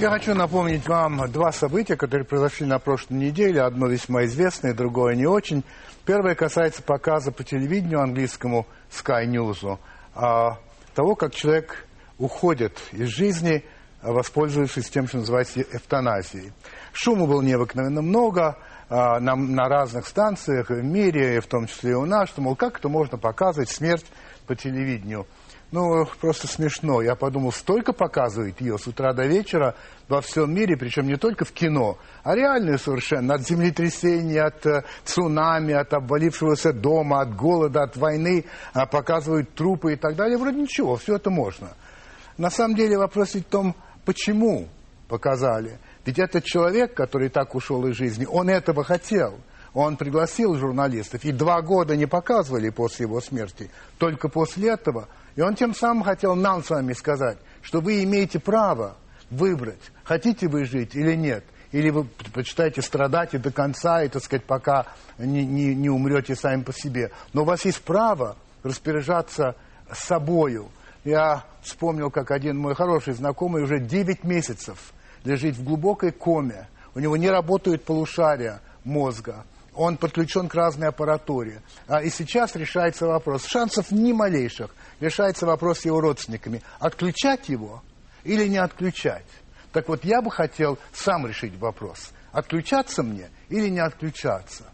[0.00, 3.60] Я хочу напомнить вам два события, которые произошли на прошлой неделе.
[3.60, 5.62] Одно весьма известное, другое не очень.
[6.06, 9.78] Первое касается показа по телевидению английскому Sky News
[10.14, 10.58] а,
[10.94, 13.66] того, как человек уходит из жизни,
[14.02, 16.52] воспользовавшись тем, что называется эвтаназией.
[16.92, 21.94] Шума было необыкновенно много а, на, на разных станциях в мире, в том числе и
[21.94, 24.06] у нас, что, мол, как это можно показывать смерть
[24.46, 25.26] по телевидению.
[25.72, 27.02] Ну, просто смешно.
[27.02, 29.74] Я подумал, столько показывает ее с утра до вечера
[30.08, 33.34] во всем мире, причем не только в кино, а реальные совершенно.
[33.34, 38.44] От землетрясения, от э, цунами, от обвалившегося дома, от голода, от войны.
[38.74, 40.38] А показывают трупы и так далее.
[40.38, 41.70] Вроде ничего, все это можно.
[42.38, 43.74] На самом деле вопрос в том,
[44.06, 44.68] почему
[45.08, 45.78] показали.
[46.06, 49.38] Ведь этот человек, который так ушел из жизни, он этого хотел.
[49.74, 53.70] Он пригласил журналистов, и два года не показывали после его смерти.
[53.98, 58.40] Только после этого и он тем самым хотел нам с вами сказать, что вы имеете
[58.40, 58.96] право
[59.30, 61.44] выбрать, хотите вы жить или нет.
[61.72, 64.86] Или вы предпочитаете страдать и до конца, и, так сказать, пока
[65.18, 67.10] не, не, не умрете сами по себе.
[67.34, 69.56] Но у вас есть право распоряжаться
[69.92, 70.68] собою.
[71.04, 74.92] Я вспомнил, как один мой хороший знакомый уже 9 месяцев
[75.24, 76.68] лежит в глубокой коме.
[76.94, 79.44] У него не работают полушария мозга
[79.76, 81.60] он подключен к разной аппаратуре.
[81.86, 87.82] А, и сейчас решается вопрос, шансов ни малейших, решается вопрос с его родственниками, отключать его
[88.24, 89.26] или не отключать.
[89.72, 94.64] Так вот, я бы хотел сам решить вопрос, отключаться мне или не отключаться.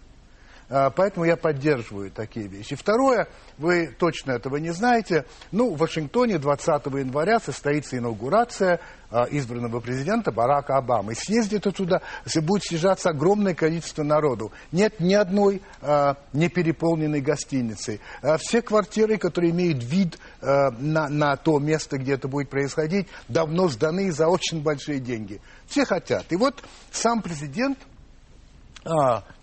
[0.69, 2.77] А, поэтому я поддерживаю такие вещи.
[2.77, 9.81] Второе, вы точно этого не знаете, ну, в Вашингтоне 20 января состоится инаугурация а, избранного
[9.81, 11.15] президента Барака Обамы.
[11.15, 12.01] Съездит туда,
[12.43, 14.53] будет съезжаться огромное количество народу.
[14.73, 18.01] Нет ни одной а, непереполненной гостиницы.
[18.39, 24.11] Все квартиры, которые имеют вид на, на то место, где это будет происходить, давно сданы
[24.13, 25.41] за очень большие деньги.
[25.67, 26.27] Все хотят.
[26.31, 27.79] И вот сам президент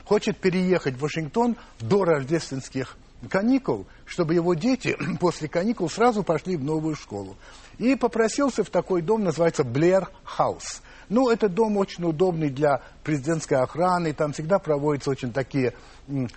[0.10, 2.98] хочет переехать в Вашингтон до рождественских
[3.30, 7.38] каникул, чтобы его дети после каникул сразу пошли в новую школу.
[7.78, 10.82] И попросился в такой дом, называется Блэр Хаус.
[11.10, 15.76] Ну, этот дом очень удобный для президентской охраны, там всегда проводятся очень такие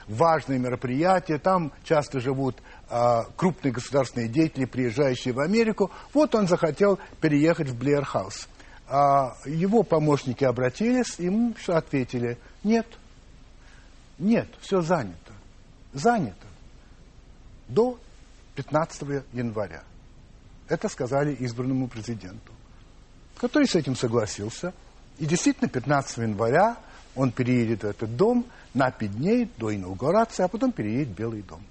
[0.06, 2.56] важные мероприятия, там часто живут
[2.90, 5.90] а, крупные государственные деятели, приезжающие в Америку.
[6.12, 8.48] Вот он захотел переехать в Блэр Хаус.
[8.86, 12.86] А, его помощники обратились, ему ответили, нет,
[14.18, 15.32] нет, все занято.
[15.92, 16.46] Занято.
[17.68, 17.98] До
[18.56, 19.82] 15 января.
[20.68, 22.52] Это сказали избранному президенту,
[23.36, 24.72] который с этим согласился.
[25.18, 26.76] И действительно, 15 января
[27.14, 31.42] он переедет в этот дом на 5 дней до инаугурации, а потом переедет в Белый
[31.42, 31.62] дом.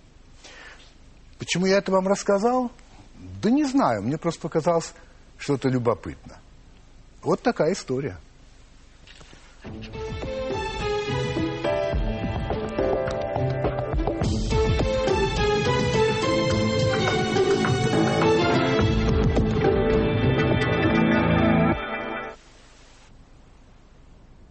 [1.39, 2.71] Почему я это вам рассказал?
[3.41, 4.93] Да не знаю, мне просто показалось
[5.37, 6.37] что-то любопытно.
[7.23, 8.17] Вот такая история.
[9.63, 10.30] Thank you.